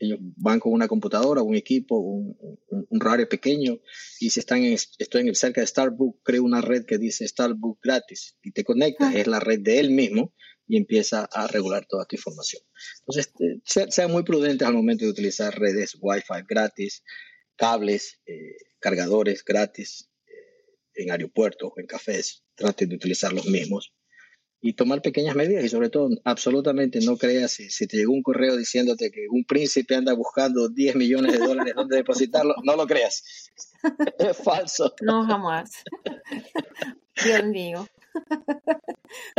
Ellos 0.00 0.18
van 0.36 0.60
con 0.60 0.72
una 0.72 0.88
computadora, 0.88 1.42
un 1.42 1.54
equipo, 1.54 1.98
un, 1.98 2.36
un, 2.68 3.00
radio 3.00 3.28
pequeño 3.28 3.78
y 4.18 4.30
si 4.30 4.40
están 4.40 4.64
en, 4.64 4.72
estoy 4.72 5.20
en 5.20 5.28
el 5.28 5.36
cerca 5.36 5.60
de 5.60 5.66
Starbucks, 5.66 6.20
creo 6.24 6.42
una 6.42 6.62
red 6.62 6.86
que 6.86 6.96
dice 6.96 7.28
Starbucks 7.28 7.80
gratis 7.82 8.36
y 8.42 8.52
te 8.52 8.64
conecta, 8.64 9.12
es 9.14 9.26
la 9.26 9.40
red 9.40 9.60
de 9.60 9.78
él 9.78 9.90
mismo 9.90 10.34
y 10.66 10.78
empieza 10.78 11.28
a 11.32 11.46
regular 11.48 11.84
toda 11.86 12.06
tu 12.06 12.16
información. 12.16 12.62
Entonces, 13.00 13.32
eh, 13.40 13.60
sean 13.90 14.10
muy 14.10 14.22
prudentes 14.22 14.66
al 14.66 14.74
momento 14.74 15.04
de 15.04 15.10
utilizar 15.10 15.56
redes 15.58 15.98
Wi-Fi 16.00 16.44
gratis, 16.48 17.02
cables, 17.56 18.20
eh, 18.24 18.56
cargadores 18.78 19.44
gratis 19.44 20.08
eh, 20.26 21.02
en 21.02 21.10
aeropuertos 21.10 21.72
o 21.76 21.80
en 21.80 21.86
cafés. 21.86 22.42
Traten 22.54 22.88
de 22.88 22.96
utilizar 22.96 23.32
los 23.32 23.46
mismos 23.46 23.92
y 24.60 24.74
tomar 24.74 25.00
pequeñas 25.00 25.34
medidas 25.34 25.64
y 25.64 25.68
sobre 25.68 25.88
todo 25.88 26.10
absolutamente 26.24 27.00
no 27.00 27.16
creas 27.16 27.52
si, 27.52 27.86
te 27.86 27.96
llegó 27.96 28.12
un 28.12 28.22
correo 28.22 28.56
diciéndote 28.56 29.10
que 29.10 29.26
un 29.30 29.44
príncipe 29.44 29.94
anda 29.94 30.12
buscando 30.12 30.68
10 30.68 30.96
millones 30.96 31.32
de 31.32 31.38
dólares 31.38 31.74
donde 31.74 31.96
depositarlo, 31.96 32.54
no 32.64 32.76
lo 32.76 32.86
creas. 32.86 33.22
Es 34.18 34.36
falso. 34.36 34.94
No, 35.00 35.24
jamás. 35.24 35.70
Dios 37.24 37.44
mío. 37.44 37.86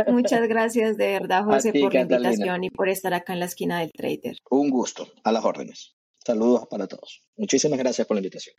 Muchas 0.08 0.48
gracias 0.48 0.96
de 0.96 1.12
verdad, 1.12 1.44
José, 1.44 1.72
por 1.72 1.94
la 1.94 2.00
invitación 2.00 2.64
y 2.64 2.70
por 2.70 2.88
estar 2.88 3.14
acá 3.14 3.34
en 3.34 3.40
la 3.40 3.46
esquina 3.46 3.78
del 3.78 3.92
trader. 3.92 4.38
Un 4.50 4.70
gusto, 4.70 5.06
a 5.22 5.30
las 5.30 5.44
órdenes. 5.44 5.94
Saludos 6.24 6.66
para 6.68 6.86
todos. 6.86 7.22
Muchísimas 7.36 7.78
gracias 7.78 8.06
por 8.06 8.16
la 8.16 8.20
invitación. 8.20 8.56